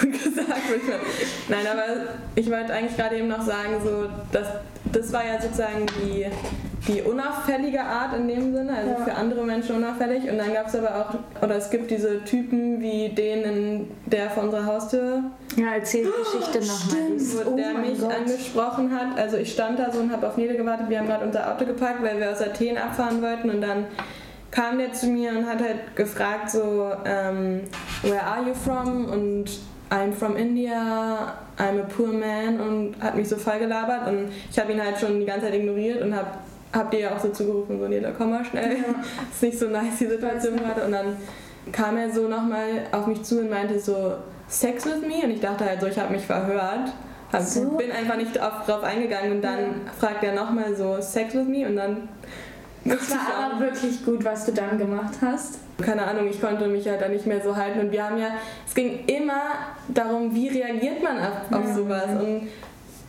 gut 0.00 0.12
gesagt. 0.24 0.60
Nein, 1.48 1.66
aber 1.70 1.84
ich 2.34 2.50
wollte 2.50 2.72
eigentlich 2.72 2.96
gerade 2.96 3.16
eben 3.16 3.28
noch 3.28 3.42
sagen, 3.42 3.76
so, 3.82 4.08
dass, 4.32 4.48
das 4.92 5.12
war 5.12 5.24
ja 5.24 5.40
sozusagen 5.40 5.86
die, 6.00 6.26
die 6.88 7.02
unauffällige 7.02 7.80
Art 7.82 8.16
in 8.16 8.26
dem 8.28 8.52
Sinne, 8.54 8.72
also 8.74 8.90
Ja. 8.90 9.04
für 9.04 9.14
andere 9.14 9.44
Menschen 9.44 9.76
unauffällig. 9.76 10.28
Und 10.30 10.38
dann 10.38 10.52
gab 10.54 10.66
es 10.66 10.74
aber 10.74 10.88
auch, 10.96 11.42
oder 11.44 11.56
es 11.56 11.68
gibt 11.70 11.90
diese 11.90 12.24
Typen 12.24 12.80
wie 12.80 13.10
den, 13.10 13.42
in 13.44 13.90
der 14.06 14.30
vor 14.30 14.44
unserer 14.44 14.64
Haustür 14.66 15.22
Ja, 15.56 15.74
erzähl 15.76 16.04
die 16.06 16.10
Geschichte 16.38 16.58
nochmal. 16.60 17.44
wo 17.46 17.52
Oh 17.52 17.56
der 17.56 17.74
mich 17.74 18.00
Gott. 18.00 18.12
angesprochen 18.14 18.90
hat. 18.98 19.18
Also 19.18 19.36
ich 19.36 19.52
stand 19.52 19.78
da 19.78 19.92
so 19.92 20.00
und 20.00 20.10
habe 20.12 20.26
auf 20.26 20.36
Nele 20.36 20.56
gewartet. 20.56 20.88
Wir 20.88 20.98
haben 20.98 21.06
gerade 21.08 21.26
unser 21.26 21.52
Auto 21.52 21.64
geparkt, 21.66 22.02
weil 22.02 22.18
wir 22.18 22.30
aus 22.30 22.40
Athen 22.40 22.76
abfahren 22.78 23.20
wollten 23.22 23.50
und 23.50 23.60
dann 23.60 23.84
kam 24.50 24.78
der 24.78 24.92
zu 24.94 25.06
mir 25.08 25.30
und 25.30 25.46
hat 25.46 25.60
halt 25.60 25.94
gefragt 25.94 26.50
so, 26.50 26.90
ähm, 27.04 27.60
where 28.02 28.22
are 28.22 28.42
you 28.48 28.54
from? 28.54 29.04
Und 29.04 29.44
I'm 29.90 30.12
from 30.12 30.36
India, 30.36 31.34
I'm 31.58 31.80
a 31.80 31.86
poor 31.94 32.08
man 32.08 32.60
und 32.60 32.94
hat 33.02 33.14
mich 33.14 33.28
so 33.28 33.36
voll 33.36 33.58
gelabert 33.58 34.06
und 34.08 34.28
ich 34.50 34.58
habe 34.58 34.72
ihn 34.72 34.82
halt 34.82 34.98
schon 34.98 35.18
die 35.20 35.26
ganze 35.26 35.46
Zeit 35.46 35.54
ignoriert 35.54 36.02
und 36.02 36.14
habe 36.14 36.28
hab 36.72 36.90
dir 36.90 37.00
ja 37.00 37.16
auch 37.16 37.20
so 37.20 37.30
zugerufen, 37.30 37.78
so 37.78 37.88
Nele, 37.88 38.14
komm 38.16 38.30
mal 38.30 38.44
schnell. 38.44 38.76
ist 39.32 39.42
nicht 39.42 39.58
so 39.58 39.68
nice 39.68 39.98
die 39.98 40.06
Situation 40.06 40.56
gerade 40.56 40.84
und 40.84 40.92
dann 40.92 41.16
kam 41.72 41.96
er 41.96 42.10
so 42.10 42.28
nochmal 42.28 42.86
auf 42.92 43.06
mich 43.06 43.22
zu 43.22 43.40
und 43.40 43.50
meinte 43.50 43.78
so, 43.78 44.14
Sex 44.48 44.86
with 44.86 45.02
me? 45.06 45.24
Und 45.24 45.30
ich 45.30 45.40
dachte 45.40 45.64
halt 45.64 45.80
so, 45.80 45.86
ich 45.86 45.98
habe 45.98 46.12
mich 46.12 46.24
verhört. 46.24 46.92
So? 47.40 47.76
Bin 47.76 47.92
einfach 47.92 48.16
nicht 48.16 48.40
auf, 48.40 48.64
drauf 48.64 48.82
eingegangen 48.82 49.32
und 49.32 49.42
dann 49.42 49.82
fragt 49.98 50.24
er 50.24 50.34
nochmal 50.34 50.74
so, 50.74 51.00
Sex 51.00 51.34
with 51.34 51.46
me? 51.46 51.66
Und 51.66 51.76
dann. 51.76 52.08
Es 52.84 53.10
war 53.10 53.50
aber 53.52 53.60
wirklich 53.60 54.04
gut, 54.04 54.24
was 54.24 54.46
du 54.46 54.52
dann 54.52 54.78
gemacht 54.78 55.14
hast. 55.20 55.58
Keine 55.82 56.06
Ahnung, 56.06 56.26
ich 56.28 56.40
konnte 56.40 56.66
mich 56.66 56.88
halt 56.88 57.02
da 57.02 57.08
nicht 57.08 57.26
mehr 57.26 57.42
so 57.42 57.54
halten. 57.54 57.80
Und 57.80 57.92
wir 57.92 58.02
haben 58.02 58.18
ja, 58.18 58.28
es 58.66 58.74
ging 58.74 59.04
immer 59.06 59.42
darum, 59.88 60.34
wie 60.34 60.48
reagiert 60.48 61.02
man 61.02 61.18
auf, 61.18 61.52
auf 61.52 61.74
sowas. 61.74 62.08
Und 62.18 62.48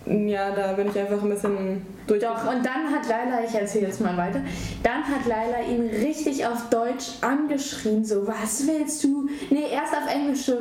ja, 0.05 0.51
da 0.51 0.73
bin 0.73 0.89
ich 0.89 0.97
einfach 0.97 1.21
ein 1.21 1.29
bisschen 1.29 1.85
durch. 2.07 2.21
Doch, 2.21 2.51
und 2.51 2.65
dann 2.65 2.91
hat 2.91 3.07
Laila, 3.07 3.43
ich 3.45 3.53
erzähle 3.53 3.87
jetzt 3.87 4.01
mal 4.01 4.17
weiter, 4.17 4.41
dann 4.81 5.03
hat 5.03 5.25
Laila 5.27 5.61
ihn 5.69 5.87
richtig 5.89 6.45
auf 6.45 6.69
Deutsch 6.69 7.17
angeschrien, 7.21 8.03
so, 8.03 8.25
was 8.27 8.65
willst 8.65 9.03
du? 9.03 9.29
Nee, 9.49 9.65
erst 9.71 9.93
auf 9.93 10.11
Englisch 10.11 10.45
so, 10.45 10.53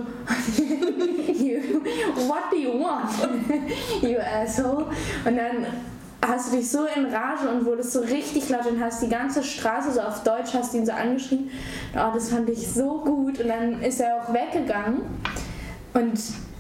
what 2.29 2.51
do 2.51 2.57
you 2.57 2.81
want? 2.81 3.11
you 4.03 4.19
asshole. 4.19 4.87
Und 5.25 5.37
dann 5.37 5.67
hast 6.27 6.53
du 6.53 6.57
dich 6.57 6.71
so 6.71 6.85
in 6.85 7.07
Rage 7.07 7.49
und 7.49 7.65
wurdest 7.65 7.93
so 7.93 8.01
richtig 8.01 8.49
laut 8.49 8.67
und 8.67 8.81
hast 8.83 9.03
die 9.03 9.09
ganze 9.09 9.43
Straße 9.43 9.93
so 9.93 10.01
auf 10.01 10.23
Deutsch, 10.25 10.53
hast 10.53 10.75
ihn 10.75 10.85
so 10.85 10.93
angeschrien. 10.93 11.51
Oh, 11.95 12.11
das 12.13 12.31
fand 12.31 12.51
ich 12.51 12.69
so 12.69 12.99
gut. 12.99 13.41
Und 13.41 13.49
dann 13.49 13.81
ist 13.83 14.01
er 14.01 14.17
auch 14.17 14.35
weggegangen. 14.35 15.03
Und 15.95 16.19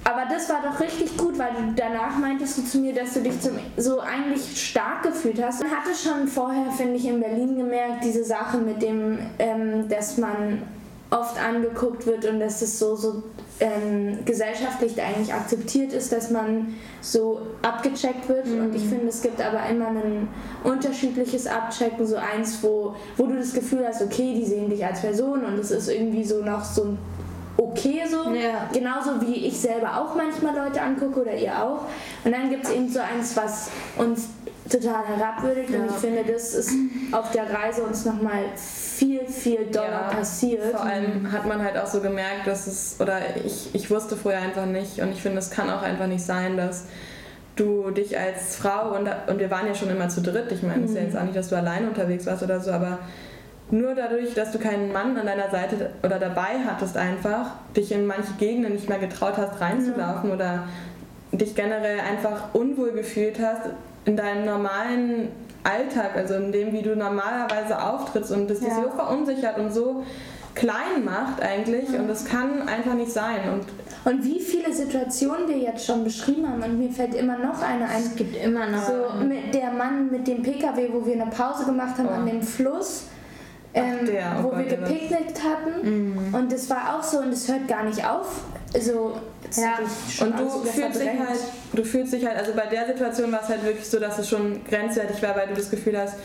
aber 0.09 0.23
das 0.25 0.49
war 0.49 0.62
doch 0.62 0.81
richtig 0.81 1.19
gut, 1.19 1.38
weil 1.38 1.50
du 1.53 1.75
danach 1.77 2.17
meintest 2.17 2.57
du 2.57 2.65
zu 2.65 2.79
mir, 2.79 2.95
dass 2.95 3.12
du 3.12 3.21
dich 3.21 3.38
zum, 3.43 3.59
so 3.77 4.00
eigentlich 4.00 4.69
stark 4.69 5.03
gefühlt 5.03 5.43
hast. 5.43 5.62
Man 5.62 5.71
hatte 5.71 5.91
schon 5.95 6.27
vorher, 6.27 6.73
finde 6.73 6.95
ich, 6.95 7.07
in 7.07 7.21
Berlin 7.21 7.59
gemerkt, 7.59 8.05
diese 8.05 8.25
Sache 8.25 8.57
mit 8.57 8.81
dem, 8.81 9.19
ähm, 9.38 9.87
dass 9.91 10.17
man 10.17 10.62
oft 11.11 11.38
angeguckt 11.38 12.07
wird 12.07 12.25
und 12.25 12.41
dass 12.41 12.62
es 12.62 12.79
so, 12.79 12.97
so 12.97 13.23
ähm, 13.61 14.21
gesellschaftlich 14.25 15.00
eigentlich 15.03 15.35
akzeptiert 15.35 15.93
ist, 15.93 16.11
dass 16.11 16.31
man 16.31 16.75
so 17.03 17.43
abgecheckt 17.61 18.31
wird. 18.31 18.47
Mhm. 18.47 18.61
Und 18.61 18.77
ich 18.77 18.87
finde, 18.87 19.09
es 19.09 19.21
gibt 19.21 19.43
aber 19.43 19.69
immer 19.69 19.88
ein 19.88 20.29
unterschiedliches 20.65 21.47
Abchecken, 21.47 22.07
so 22.07 22.17
eins, 22.17 22.62
wo, 22.62 22.95
wo 23.19 23.27
du 23.27 23.37
das 23.37 23.53
Gefühl 23.53 23.87
hast, 23.87 24.00
okay, 24.00 24.35
die 24.35 24.47
sehen 24.47 24.71
dich 24.71 24.83
als 24.83 25.03
Person 25.03 25.45
und 25.45 25.59
es 25.59 25.71
ist 25.71 25.88
irgendwie 25.88 26.25
so 26.25 26.43
noch 26.43 26.65
so 26.65 26.85
ein 26.85 26.99
okay 27.71 28.03
so. 28.09 28.31
Ja. 28.33 28.69
Genauso 28.73 29.21
wie 29.21 29.47
ich 29.47 29.59
selber 29.59 30.01
auch 30.01 30.15
manchmal 30.15 30.57
Leute 30.57 30.81
angucke 30.81 31.21
oder 31.21 31.35
ihr 31.35 31.63
auch. 31.63 31.83
Und 32.25 32.33
dann 32.33 32.51
gibt 32.51 32.65
es 32.65 32.73
eben 32.73 32.89
so 32.89 33.01
eins, 33.01 33.37
was 33.37 33.71
uns 33.97 34.29
total 34.69 35.07
herabwürdigt. 35.07 35.71
Ja. 35.71 35.81
Und 35.81 35.91
ich 35.91 35.97
finde, 35.97 36.25
das 36.31 36.55
ist 36.55 36.73
auf 37.13 37.31
der 37.31 37.53
Reise 37.53 37.83
uns 37.83 38.05
nochmal 38.05 38.45
viel, 38.57 39.27
viel 39.27 39.67
doller 39.67 40.09
ja, 40.11 40.11
passiert. 40.11 40.73
Vor 40.73 40.85
allem 40.85 41.31
hat 41.33 41.47
man 41.47 41.63
halt 41.63 41.77
auch 41.77 41.87
so 41.87 42.01
gemerkt, 42.01 42.47
dass 42.47 42.67
es, 42.67 42.97
oder 43.01 43.19
ich, 43.45 43.75
ich 43.75 43.91
wusste 43.91 44.17
vorher 44.17 44.43
einfach 44.43 44.67
nicht 44.67 45.01
und 45.01 45.13
ich 45.13 45.23
finde, 45.23 45.39
es 45.39 45.51
kann 45.51 45.71
auch 45.71 45.83
einfach 45.83 46.07
nicht 46.07 46.25
sein, 46.25 46.57
dass 46.57 46.87
du 47.57 47.91
dich 47.91 48.17
als 48.19 48.57
Frau 48.57 48.95
und, 48.97 49.09
und 49.27 49.39
wir 49.39 49.51
waren 49.51 49.67
ja 49.67 49.75
schon 49.75 49.91
immer 49.91 50.09
zu 50.09 50.21
dritt, 50.21 50.53
ich 50.53 50.63
meine, 50.63 50.85
es 50.85 50.91
mhm. 50.91 50.97
ist 50.97 50.97
ja 50.97 51.01
mhm. 51.01 51.07
jetzt 51.07 51.17
auch 51.17 51.25
nicht, 51.25 51.37
dass 51.37 51.49
du 51.49 51.57
alleine 51.57 51.89
unterwegs 51.89 52.27
warst 52.27 52.43
oder 52.43 52.61
so, 52.61 52.71
aber 52.71 53.01
nur 53.71 53.95
dadurch, 53.95 54.35
dass 54.35 54.53
du 54.53 54.59
keinen 54.59 54.93
Mann 54.93 55.17
an 55.17 55.27
deiner 55.27 55.51
Seite 55.51 55.91
oder 56.03 56.19
dabei 56.19 56.61
hattest 56.67 56.97
einfach, 56.97 57.51
dich 57.77 57.93
in 57.93 58.07
manche 58.07 58.33
Gegenden 58.39 58.73
nicht 58.73 58.89
mehr 58.89 58.99
getraut 58.99 59.37
hast 59.37 59.61
reinzulaufen 59.61 60.31
ja. 60.31 60.35
oder 60.35 60.69
dich 61.33 61.55
generell 61.55 62.01
einfach 62.01 62.55
unwohl 62.55 62.93
gefühlt 62.93 63.39
hast 63.39 63.71
in 64.05 64.17
deinem 64.17 64.47
normalen 64.47 65.29
Alltag, 65.65 66.17
also 66.17 66.35
in 66.35 66.53
dem, 66.53 66.73
wie 66.73 66.83
du 66.83 66.97
normalerweise 66.97 67.83
auftrittst 67.83 68.31
und 68.33 68.49
das 68.49 68.61
ja. 68.61 68.69
dich 68.69 68.75
so 68.75 68.91
verunsichert 68.91 69.59
und 69.59 69.73
so 69.73 70.05
klein 70.55 71.05
macht 71.05 71.41
eigentlich 71.41 71.89
und 71.91 72.09
das 72.09 72.25
kann 72.25 72.67
einfach 72.69 72.95
nicht 72.95 73.13
sein. 73.13 73.41
Und, 73.53 74.13
und 74.13 74.25
wie 74.25 74.41
viele 74.41 74.73
Situationen 74.73 75.47
wir 75.47 75.59
jetzt 75.59 75.85
schon 75.85 76.05
beschrieben 76.05 76.49
haben 76.49 76.63
und 76.63 76.79
mir 76.79 76.91
fällt 76.91 77.15
immer 77.15 77.39
noch 77.39 77.61
eine 77.63 77.85
ein. 77.85 78.03
Es 78.03 78.17
gibt 78.17 78.43
immer 78.43 78.67
noch. 78.67 78.83
So 78.83 79.25
mit 79.25 79.55
der 79.55 79.71
Mann 79.71 80.11
mit 80.11 80.27
dem 80.27 80.43
PKW, 80.43 80.89
wo 80.93 81.05
wir 81.05 81.15
eine 81.15 81.31
Pause 81.31 81.65
gemacht 81.67 81.99
haben 81.99 82.09
oh. 82.09 82.15
an 82.15 82.27
dem 82.27 82.43
Fluss 82.43 83.05
ähm, 83.75 84.07
der, 84.07 84.37
oh 84.39 84.45
wo 84.45 84.49
Gott, 84.49 84.59
wir 84.59 84.77
gepicknickt 84.77 85.43
hatten. 85.43 86.13
Mhm. 86.13 86.35
Und 86.35 86.53
das 86.53 86.69
war 86.71 86.99
auch 86.99 87.03
so 87.03 87.19
und 87.19 87.33
es 87.33 87.49
hört 87.49 87.69
gar 87.69 87.85
nicht 87.85 88.05
auf. 88.05 88.43
Also, 88.75 89.19
ja. 89.57 89.79
und 90.25 90.39
du 90.39 90.65
fühlst, 90.65 91.01
dich 91.01 91.09
halt, 91.09 91.41
du 91.73 91.85
fühlst 91.85 92.13
dich 92.13 92.27
halt, 92.27 92.37
also 92.37 92.53
bei 92.53 92.67
der 92.67 92.87
Situation 92.87 93.33
war 93.33 93.43
es 93.43 93.49
halt 93.49 93.65
wirklich 93.65 93.89
so, 93.89 93.99
dass 93.99 94.19
es 94.19 94.29
schon 94.29 94.63
grenzwertig 94.65 95.23
war, 95.23 95.35
weil 95.37 95.49
du 95.49 95.55
das 95.55 95.71
Gefühl 95.71 95.99
hast, 95.99 96.17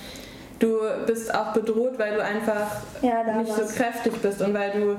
du 0.59 0.79
bist 1.05 1.33
auch 1.33 1.53
bedroht, 1.53 1.97
weil 1.97 2.15
du 2.15 2.23
einfach 2.23 2.81
ja, 3.01 3.37
nicht 3.37 3.53
so 3.53 3.63
kräftig 3.65 4.13
bist 4.21 4.41
und 4.41 4.53
weil 4.53 4.71
du 4.71 4.97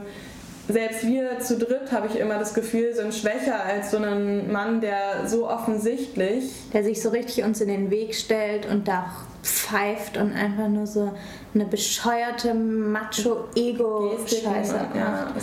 selbst 0.73 1.07
wir 1.07 1.39
zu 1.41 1.59
dritt, 1.59 1.93
habe 1.93 2.07
ich 2.07 2.19
immer 2.19 2.39
das 2.39 2.55
Gefühl, 2.55 2.95
sind 2.95 3.15
schwächer 3.15 3.63
als 3.63 3.91
so 3.91 3.99
ein 3.99 4.51
Mann, 4.51 4.81
der 4.81 5.27
so 5.27 5.49
offensichtlich. 5.49 6.51
Der 6.73 6.83
sich 6.83 7.03
so 7.03 7.11
richtig 7.11 7.45
uns 7.45 7.61
in 7.61 7.69
den 7.69 7.91
Weg 7.91 8.15
stellt 8.15 8.67
und 8.67 8.89
da 8.89 9.11
pfeift 9.45 10.17
und 10.17 10.33
einfach 10.33 10.69
nur 10.69 10.87
so 10.87 11.13
eine 11.55 11.67
bescheuerte 11.67 12.55
Macho-Ego-Scheiße 12.55 14.87
ja, 14.95 15.35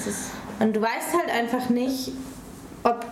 Und 0.60 0.75
du 0.75 0.81
weißt 0.81 1.13
halt 1.17 1.29
einfach 1.31 1.70
nicht, 1.70 2.12
ob, 2.84 3.05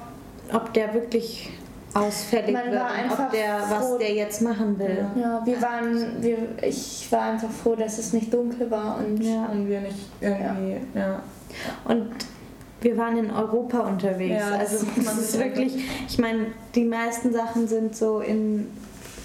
ob 0.52 0.74
der 0.74 0.96
wirklich 0.96 1.52
ausfällig 1.94 2.54
Man 2.54 2.72
wird 2.72 2.82
und 2.82 3.12
ob 3.12 3.30
der, 3.32 3.62
was 3.70 4.00
der 4.00 4.14
jetzt 4.14 4.42
machen 4.42 4.80
will. 4.80 5.06
Ja, 5.16 5.46
wir 5.46 5.62
waren, 5.62 6.22
wir, 6.22 6.40
ich 6.62 7.08
war 7.12 7.22
einfach 7.22 7.52
froh, 7.52 7.76
dass 7.76 8.00
es 8.00 8.14
nicht 8.14 8.34
dunkel 8.34 8.72
war 8.72 8.98
und, 8.98 9.22
ja. 9.22 9.46
und 9.46 9.70
wir 9.70 9.82
nicht 9.82 10.08
irgendwie, 10.20 10.78
ja. 10.96 11.02
ja. 11.02 11.22
Und 11.86 12.10
wir 12.82 12.98
waren 12.98 13.18
in 13.18 13.32
Europa 13.32 13.80
unterwegs. 13.80 14.40
Ja, 14.40 14.58
also 14.58 14.86
das 14.96 15.18
ist 15.18 15.40
wirklich, 15.40 15.78
ich 16.08 16.18
meine, 16.18 16.48
die 16.74 16.86
meisten 16.86 17.32
Sachen 17.32 17.68
sind 17.68 17.96
so 17.96 18.22
in 18.22 18.72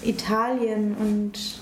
Italien 0.05 0.95
und 0.95 1.59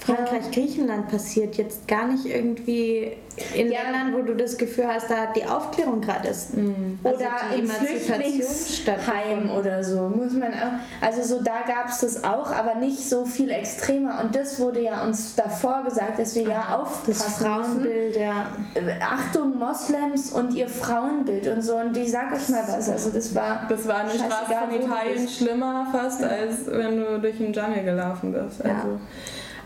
Frankreich, 0.00 0.50
Griechenland 0.50 1.08
passiert, 1.08 1.56
jetzt 1.56 1.86
gar 1.86 2.08
nicht 2.08 2.24
irgendwie 2.24 3.12
in 3.54 3.70
ja. 3.70 3.82
Ländern, 3.82 4.14
wo 4.14 4.22
du 4.22 4.34
das 4.34 4.56
Gefühl 4.56 4.86
hast, 4.88 5.10
da 5.10 5.26
die 5.34 5.44
Aufklärung 5.44 6.00
gerade 6.00 6.28
ist. 6.28 6.56
Mhm. 6.56 6.98
Oder 7.02 7.28
also 7.50 7.58
in 7.58 7.68
Flüchtlingsheim 7.68 9.50
oder 9.50 9.82
so. 9.84 10.08
Muss 10.08 10.32
man 10.32 10.52
auch, 10.52 10.72
also 11.00 11.22
so 11.22 11.42
da 11.42 11.62
gab 11.66 11.88
es 11.88 12.00
das 12.00 12.24
auch, 12.24 12.50
aber 12.50 12.74
nicht 12.76 12.98
so 12.98 13.24
viel 13.24 13.50
extremer. 13.50 14.20
Und 14.22 14.34
das 14.34 14.58
wurde 14.58 14.82
ja 14.82 15.04
uns 15.04 15.34
davor 15.34 15.84
gesagt, 15.84 16.18
dass 16.18 16.34
wir 16.34 16.42
ja 16.42 16.78
aufpassen 16.78 17.06
Das 17.06 17.38
Frauenbild, 17.38 18.08
müssen. 18.08 18.20
ja. 18.20 18.46
Achtung 19.00 19.58
Moslems 19.58 20.32
und 20.32 20.54
ihr 20.54 20.68
Frauenbild 20.68 21.46
und 21.48 21.62
so. 21.62 21.76
Und 21.76 21.96
ich 21.96 22.10
sag 22.10 22.32
euch 22.32 22.48
mal 22.48 22.64
was, 22.66 22.88
also 22.88 23.10
das 23.10 23.34
war... 23.34 23.66
Das 23.68 23.86
war 23.86 23.98
eine 23.98 24.10
Straße 24.10 24.54
von 24.60 24.74
Italien 24.74 25.28
schlimmer 25.28 25.86
fast, 25.92 26.20
ja. 26.20 26.28
als 26.28 26.66
wenn 26.66 26.96
du 26.96 27.20
durch 27.20 27.36
den 27.38 27.52
Jungle 27.52 27.84
gelaufen 27.84 28.32
bist. 28.32 28.64
Also. 28.64 28.88
Ja. 28.88 29.00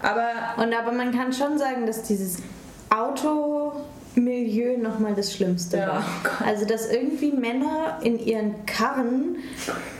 Aber, 0.04 0.62
und 0.62 0.74
aber 0.74 0.92
man 0.92 1.12
kann 1.12 1.32
schon 1.32 1.58
sagen, 1.58 1.86
dass 1.86 2.02
dieses 2.02 2.36
Automilieu 2.90 4.76
nochmal 4.76 5.14
das 5.14 5.32
Schlimmste 5.32 5.78
ja, 5.78 5.88
war. 5.88 6.04
Oh 6.24 6.44
also 6.44 6.66
dass 6.66 6.90
irgendwie 6.90 7.32
Männer 7.32 7.98
in 8.02 8.18
ihren 8.18 8.66
Karren 8.66 9.36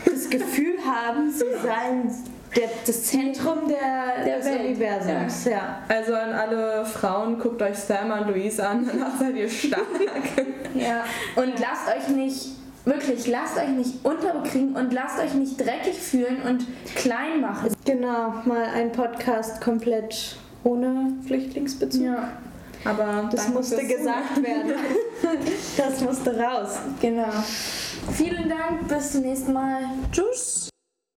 das 0.05 0.29
Gefühl 0.29 0.77
haben, 0.85 1.31
sie 1.31 1.45
seien 1.63 2.11
der, 2.55 2.69
das 2.87 3.05
Zentrum 3.05 3.67
der, 3.67 4.25
der 4.25 4.39
des 4.39 4.47
Welt. 4.47 4.61
Universums. 4.61 5.45
Ja. 5.47 5.51
ja. 5.51 5.79
Also 5.89 6.15
an 6.15 6.33
alle 6.33 6.85
Frauen, 6.85 7.39
guckt 7.39 7.61
euch 7.63 7.77
Sam 7.77 8.13
und 8.13 8.29
Louise 8.29 8.65
an, 8.67 8.87
danach 8.93 9.19
seid 9.19 9.35
ihr 9.37 9.49
stark. 9.49 9.87
ja. 10.75 11.05
Und 11.35 11.55
lasst 11.59 11.89
euch 11.89 12.15
nicht 12.15 12.51
Wirklich, 12.85 13.27
lasst 13.27 13.57
euch 13.57 13.69
nicht 13.69 14.05
unterbekriegen 14.05 14.77
und 14.77 14.93
lasst 14.93 15.19
euch 15.19 15.33
nicht 15.35 15.59
dreckig 15.59 15.95
fühlen 15.95 16.43
und 16.43 16.67
klein 16.95 17.41
machen. 17.41 17.75
Genau, 17.85 18.35
mal 18.45 18.65
ein 18.75 18.93
Podcast 18.93 19.61
komplett 19.61 20.37
ohne 20.65 21.15
Flüchtlingsbezug. 21.27 22.03
Ja. 22.03 22.33
Aber 22.85 23.31
das 23.33 23.49
musste 23.49 23.87
gesagt 23.87 24.43
werden. 24.43 24.73
das 25.77 26.01
musste 26.03 26.39
raus. 26.39 26.79
Genau. 27.01 27.31
Vielen 28.13 28.51
Dank, 28.51 28.87
bis 28.89 29.13
zum 29.13 29.23
nächsten 29.23 29.55
Mal. 29.55 29.85
Tschüss. 30.13 30.74